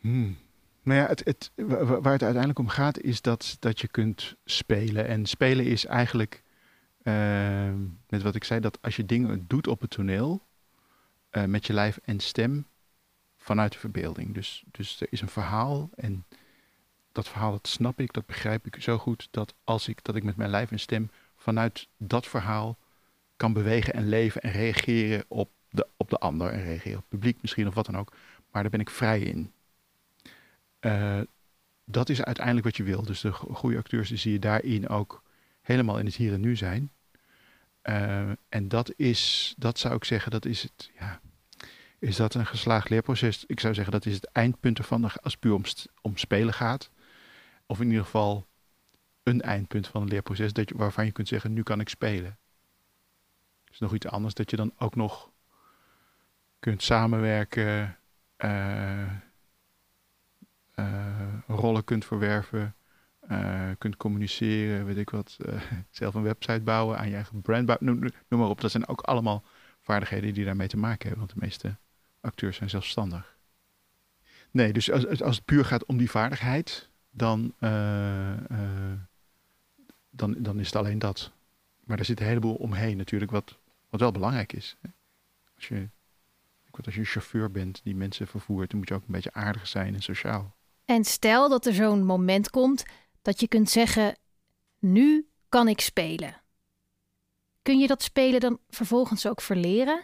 Hmm. 0.00 0.36
Nou 0.82 1.00
ja, 1.00 1.06
het, 1.06 1.24
het, 1.24 1.50
waar 1.56 2.12
het 2.12 2.22
uiteindelijk 2.22 2.58
om 2.58 2.68
gaat 2.68 3.00
is 3.00 3.20
dat, 3.20 3.56
dat 3.58 3.80
je 3.80 3.88
kunt 3.88 4.36
spelen. 4.44 5.06
En 5.06 5.26
spelen 5.26 5.64
is 5.64 5.84
eigenlijk, 5.84 6.42
uh, 7.02 7.72
met 8.08 8.22
wat 8.22 8.34
ik 8.34 8.44
zei, 8.44 8.60
dat 8.60 8.78
als 8.82 8.96
je 8.96 9.06
dingen 9.06 9.44
doet 9.46 9.66
op 9.66 9.80
het 9.80 9.90
toneel, 9.90 10.42
uh, 11.32 11.44
met 11.44 11.66
je 11.66 11.72
lijf 11.72 11.98
en 12.04 12.20
stem, 12.20 12.66
vanuit 13.36 13.72
de 13.72 13.78
verbeelding. 13.78 14.34
Dus, 14.34 14.64
dus 14.70 15.00
er 15.00 15.06
is 15.10 15.20
een 15.20 15.28
verhaal 15.28 15.90
en 15.94 16.24
dat 17.12 17.28
verhaal, 17.28 17.50
dat 17.50 17.68
snap 17.68 18.00
ik, 18.00 18.12
dat 18.12 18.26
begrijp 18.26 18.66
ik 18.66 18.82
zo 18.82 18.98
goed, 18.98 19.28
dat 19.30 19.54
als 19.64 19.88
ik, 19.88 20.04
dat 20.04 20.16
ik 20.16 20.24
met 20.24 20.36
mijn 20.36 20.50
lijf 20.50 20.70
en 20.70 20.80
stem 20.80 21.10
vanuit 21.36 21.88
dat 21.96 22.26
verhaal 22.26 22.76
kan 23.42 23.52
bewegen 23.52 23.94
en 23.94 24.08
leven 24.08 24.40
en 24.40 24.52
reageren 24.52 25.24
op 25.28 25.50
de, 25.70 25.86
op 25.96 26.10
de 26.10 26.18
ander 26.18 26.50
en 26.50 26.62
reageren 26.62 26.98
op 26.98 27.04
het 27.08 27.08
publiek 27.08 27.42
misschien 27.42 27.66
of 27.66 27.74
wat 27.74 27.86
dan 27.86 27.96
ook. 27.98 28.12
Maar 28.50 28.62
daar 28.62 28.70
ben 28.70 28.80
ik 28.80 28.90
vrij 28.90 29.20
in. 29.20 29.52
Uh, 30.80 31.20
dat 31.84 32.08
is 32.08 32.22
uiteindelijk 32.22 32.66
wat 32.66 32.76
je 32.76 32.82
wil. 32.82 33.02
Dus 33.02 33.20
de 33.20 33.32
goede 33.32 33.76
acteurs 33.76 34.08
die 34.08 34.18
zie 34.18 34.32
je 34.32 34.38
daarin 34.38 34.88
ook 34.88 35.22
helemaal 35.60 35.98
in 35.98 36.06
het 36.06 36.14
hier 36.14 36.32
en 36.32 36.40
nu 36.40 36.56
zijn. 36.56 36.90
Uh, 37.82 38.30
en 38.48 38.68
dat 38.68 38.92
is, 38.96 39.54
dat 39.56 39.78
zou 39.78 39.94
ik 39.94 40.04
zeggen, 40.04 40.30
dat 40.30 40.44
is 40.44 40.62
het, 40.62 40.90
ja, 40.98 41.20
is 41.98 42.16
dat 42.16 42.34
een 42.34 42.46
geslaagd 42.46 42.88
leerproces? 42.88 43.44
Ik 43.46 43.60
zou 43.60 43.74
zeggen 43.74 43.92
dat 43.92 44.06
is 44.06 44.14
het 44.14 44.24
eindpunt 44.24 44.78
ervan 44.78 45.02
als 45.02 45.32
het 45.32 45.38
puur 45.38 45.54
om, 45.54 45.62
om 46.00 46.16
spelen 46.16 46.54
gaat. 46.54 46.90
Of 47.66 47.80
in 47.80 47.86
ieder 47.86 48.04
geval 48.04 48.46
een 49.22 49.40
eindpunt 49.40 49.86
van 49.86 50.02
een 50.02 50.08
leerproces 50.08 50.52
dat 50.52 50.68
je, 50.68 50.76
waarvan 50.76 51.04
je 51.04 51.12
kunt 51.12 51.28
zeggen, 51.28 51.52
nu 51.52 51.62
kan 51.62 51.80
ik 51.80 51.88
spelen. 51.88 52.36
Is 53.72 53.78
nog 53.78 53.94
iets 53.94 54.06
anders 54.06 54.34
dat 54.34 54.50
je 54.50 54.56
dan 54.56 54.72
ook 54.78 54.94
nog 54.94 55.30
kunt 56.58 56.82
samenwerken. 56.82 57.96
Uh, 58.38 59.12
uh, 60.74 61.38
rollen 61.46 61.84
kunt 61.84 62.04
verwerven, 62.04 62.74
uh, 63.30 63.70
kunt 63.78 63.96
communiceren, 63.96 64.84
weet 64.84 64.96
ik 64.96 65.10
wat, 65.10 65.36
zelf 65.90 66.14
een 66.14 66.22
website 66.22 66.60
bouwen, 66.60 66.98
aan 66.98 67.08
je 67.08 67.14
eigen 67.14 67.42
brand 67.42 67.66
bouwen, 67.66 67.86
noem, 67.86 68.10
noem, 68.28 68.40
maar 68.40 68.48
op. 68.48 68.60
Dat 68.60 68.70
zijn 68.70 68.88
ook 68.88 69.00
allemaal 69.00 69.42
vaardigheden 69.80 70.34
die 70.34 70.44
daarmee 70.44 70.68
te 70.68 70.76
maken 70.76 71.08
hebben, 71.08 71.26
want 71.26 71.38
de 71.38 71.46
meeste 71.46 71.76
acteurs 72.20 72.56
zijn 72.56 72.70
zelfstandig. 72.70 73.36
Nee, 74.50 74.72
dus 74.72 74.90
als, 74.90 75.22
als 75.22 75.36
het 75.36 75.44
puur 75.44 75.64
gaat 75.64 75.84
om 75.84 75.96
die 75.96 76.10
vaardigheid, 76.10 76.88
dan, 77.10 77.54
dan, 80.10 80.34
dan 80.38 80.60
is 80.60 80.66
het 80.66 80.76
alleen 80.76 80.98
dat. 80.98 81.32
Maar 81.84 81.98
er 81.98 82.04
zit 82.04 82.20
een 82.20 82.26
heleboel 82.26 82.54
omheen 82.54 82.96
natuurlijk, 82.96 83.30
wat, 83.30 83.58
wat 83.92 84.00
wel 84.00 84.12
belangrijk 84.12 84.52
is. 84.52 84.76
Als 85.54 85.68
je, 85.68 85.88
als 86.84 86.94
je 86.94 87.00
een 87.00 87.06
chauffeur 87.06 87.50
bent 87.50 87.80
die 87.84 87.94
mensen 87.94 88.26
vervoert, 88.26 88.70
dan 88.70 88.78
moet 88.78 88.88
je 88.88 88.94
ook 88.94 89.02
een 89.06 89.12
beetje 89.12 89.32
aardig 89.32 89.66
zijn 89.66 89.94
en 89.94 90.02
sociaal. 90.02 90.56
En 90.84 91.04
stel 91.04 91.48
dat 91.48 91.66
er 91.66 91.72
zo'n 91.72 92.04
moment 92.04 92.50
komt 92.50 92.84
dat 93.22 93.40
je 93.40 93.48
kunt 93.48 93.70
zeggen: 93.70 94.18
Nu 94.78 95.28
kan 95.48 95.68
ik 95.68 95.80
spelen. 95.80 96.40
Kun 97.62 97.78
je 97.78 97.86
dat 97.86 98.02
spelen 98.02 98.40
dan 98.40 98.58
vervolgens 98.68 99.26
ook 99.26 99.40
verleren? 99.40 100.00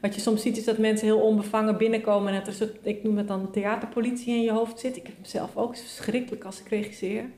Wat 0.00 0.14
je 0.14 0.20
soms 0.20 0.42
ziet 0.42 0.56
is 0.56 0.64
dat 0.64 0.78
mensen 0.78 1.06
heel 1.06 1.20
onbevangen 1.20 1.76
binnenkomen 1.78 2.32
en 2.32 2.38
dat 2.38 2.46
er 2.46 2.52
zo, 2.52 2.68
ik 2.82 3.02
noem 3.02 3.16
het 3.16 3.28
dan 3.28 3.50
theaterpolitie 3.50 4.34
in 4.34 4.42
je 4.42 4.52
hoofd 4.52 4.78
zit. 4.78 4.96
Ik 4.96 5.06
heb 5.06 5.14
hem 5.14 5.24
zelf 5.24 5.56
ook, 5.56 5.76
verschrikkelijk 5.76 6.44
als 6.44 6.60
ik 6.60 6.68
regisseer. 6.68 7.30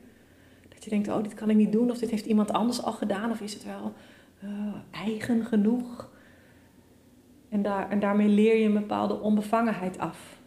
Dat 0.69 0.83
je 0.83 0.89
denkt, 0.89 1.07
oh 1.07 1.23
dit 1.23 1.33
kan 1.33 1.49
ik 1.49 1.55
niet 1.55 1.71
doen 1.71 1.91
of 1.91 1.97
dit 1.97 2.09
heeft 2.09 2.25
iemand 2.25 2.51
anders 2.51 2.83
al 2.83 2.93
gedaan 2.93 3.31
of 3.31 3.41
is 3.41 3.53
het 3.53 3.63
wel 3.63 3.93
uh, 4.45 4.75
eigen 4.91 5.45
genoeg. 5.45 6.13
En, 7.49 7.61
daar, 7.61 7.89
en 7.89 7.99
daarmee 7.99 8.27
leer 8.27 8.55
je 8.55 8.65
een 8.65 8.73
bepaalde 8.73 9.19
onbevangenheid 9.19 9.97
af. 9.97 10.39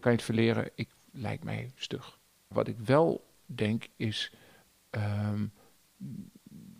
Kan 0.00 0.10
je 0.10 0.16
het 0.16 0.26
verleren? 0.26 0.70
Ik 0.74 0.88
lijkt 1.12 1.44
mij 1.44 1.70
stug. 1.74 2.18
Wat 2.48 2.68
ik 2.68 2.78
wel 2.78 3.24
denk 3.46 3.88
is, 3.96 4.32
um, 4.90 5.52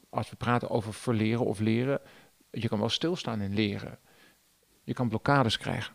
als 0.08 0.30
we 0.30 0.36
praten 0.36 0.70
over 0.70 0.94
verleren 0.94 1.46
of 1.46 1.60
leren, 1.60 2.00
je 2.50 2.68
kan 2.68 2.78
wel 2.78 2.88
stilstaan 2.88 3.40
in 3.40 3.54
leren. 3.54 3.98
Je 4.84 4.92
kan 4.92 5.08
blokkades 5.08 5.58
krijgen. 5.58 5.94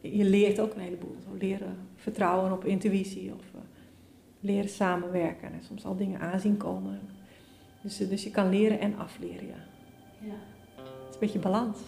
Je 0.00 0.24
leert 0.24 0.60
ook 0.60 0.74
een 0.74 0.80
heleboel. 0.80 1.16
Zo 1.24 1.34
leren 1.38 1.88
vertrouwen 1.94 2.52
op 2.52 2.64
intuïtie 2.64 3.34
of 3.34 3.44
uh, 3.54 3.60
leren 4.40 4.70
samenwerken 4.70 5.52
en 5.52 5.62
soms 5.62 5.84
al 5.84 5.96
dingen 5.96 6.20
aanzien 6.20 6.56
komen. 6.56 7.00
Dus, 7.82 7.96
dus 7.96 8.24
je 8.24 8.30
kan 8.30 8.48
leren 8.48 8.80
en 8.80 8.96
afleren, 8.98 9.46
ja. 9.46 9.66
Ja. 10.20 10.34
Het 10.76 11.08
is 11.08 11.14
een 11.14 11.20
beetje 11.20 11.38
balans. 11.38 11.78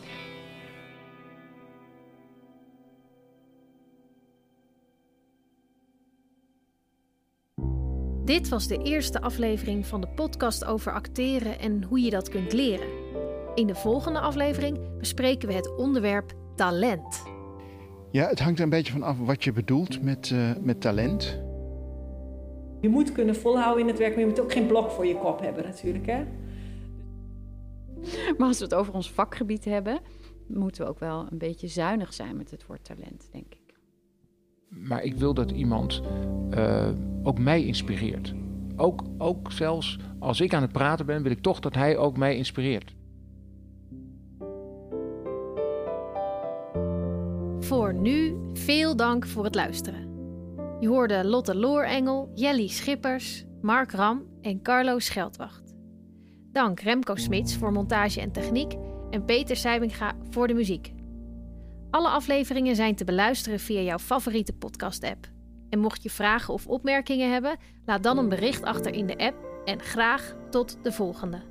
Dit 8.24 8.48
was 8.48 8.66
de 8.66 8.78
eerste 8.82 9.20
aflevering 9.20 9.86
van 9.86 10.00
de 10.00 10.08
podcast 10.08 10.64
over 10.64 10.92
acteren 10.92 11.58
en 11.58 11.82
hoe 11.82 12.00
je 12.00 12.10
dat 12.10 12.28
kunt 12.28 12.52
leren. 12.52 12.88
In 13.54 13.66
de 13.66 13.74
volgende 13.74 14.20
aflevering 14.20 14.96
bespreken 14.98 15.48
we 15.48 15.54
het 15.54 15.76
onderwerp 15.76 16.32
talent. 16.56 17.22
Ja, 18.10 18.28
het 18.28 18.40
hangt 18.40 18.58
er 18.58 18.64
een 18.64 18.70
beetje 18.70 18.92
van 18.92 19.02
af 19.02 19.18
wat 19.18 19.44
je 19.44 19.52
bedoelt 19.52 20.02
met, 20.02 20.30
uh, 20.30 20.50
met 20.60 20.80
talent. 20.80 21.40
Je 22.80 22.88
moet 22.88 23.12
kunnen 23.12 23.36
volhouden 23.36 23.82
in 23.82 23.88
het 23.88 23.98
werk, 23.98 24.10
maar 24.10 24.20
je 24.20 24.26
moet 24.26 24.40
ook 24.40 24.52
geen 24.52 24.66
blok 24.66 24.90
voor 24.90 25.06
je 25.06 25.18
kop 25.18 25.40
hebben 25.40 25.64
natuurlijk. 25.64 26.06
Hè? 26.06 26.24
Maar 28.38 28.46
als 28.46 28.58
we 28.58 28.64
het 28.64 28.74
over 28.74 28.94
ons 28.94 29.10
vakgebied 29.10 29.64
hebben, 29.64 30.00
moeten 30.46 30.84
we 30.84 30.90
ook 30.90 30.98
wel 30.98 31.26
een 31.30 31.38
beetje 31.38 31.68
zuinig 31.68 32.14
zijn 32.14 32.36
met 32.36 32.50
het 32.50 32.66
woord 32.66 32.84
talent, 32.84 33.28
denk 33.32 33.54
ik. 33.54 33.78
Maar 34.68 35.02
ik 35.02 35.14
wil 35.14 35.34
dat 35.34 35.50
iemand 35.50 36.02
uh, 36.50 36.88
ook 37.22 37.38
mij 37.38 37.64
inspireert. 37.64 38.34
Ook, 38.76 39.02
ook 39.18 39.52
zelfs 39.52 39.98
als 40.18 40.40
ik 40.40 40.54
aan 40.54 40.62
het 40.62 40.72
praten 40.72 41.06
ben, 41.06 41.22
wil 41.22 41.32
ik 41.32 41.42
toch 41.42 41.60
dat 41.60 41.74
hij 41.74 41.96
ook 41.96 42.16
mij 42.16 42.36
inspireert. 42.36 42.94
Voor 47.58 47.94
nu 47.94 48.36
veel 48.52 48.96
dank 48.96 49.26
voor 49.26 49.44
het 49.44 49.54
luisteren. 49.54 50.08
Je 50.80 50.88
hoorde 50.88 51.24
Lotte 51.24 51.54
Loorengel, 51.54 52.30
Jelly 52.34 52.68
Schippers, 52.68 53.44
Mark 53.60 53.92
Ram 53.92 54.22
en 54.42 54.62
Carlo 54.62 54.98
Scheldwacht. 54.98 55.69
Dank 56.52 56.80
Remco 56.80 57.14
Smits 57.14 57.56
voor 57.56 57.72
montage 57.72 58.20
en 58.20 58.32
techniek 58.32 58.74
en 59.10 59.24
Peter 59.24 59.56
Seibinga 59.56 60.16
voor 60.30 60.46
de 60.46 60.54
muziek. 60.54 60.92
Alle 61.90 62.08
afleveringen 62.08 62.76
zijn 62.76 62.94
te 62.94 63.04
beluisteren 63.04 63.60
via 63.60 63.80
jouw 63.80 63.98
favoriete 63.98 64.52
podcast-app. 64.52 65.26
En 65.68 65.78
mocht 65.78 66.02
je 66.02 66.10
vragen 66.10 66.54
of 66.54 66.66
opmerkingen 66.66 67.32
hebben, 67.32 67.58
laat 67.84 68.02
dan 68.02 68.18
een 68.18 68.28
bericht 68.28 68.62
achter 68.62 68.94
in 68.94 69.06
de 69.06 69.16
app 69.16 69.36
en 69.64 69.80
graag 69.80 70.34
tot 70.50 70.78
de 70.82 70.92
volgende. 70.92 71.42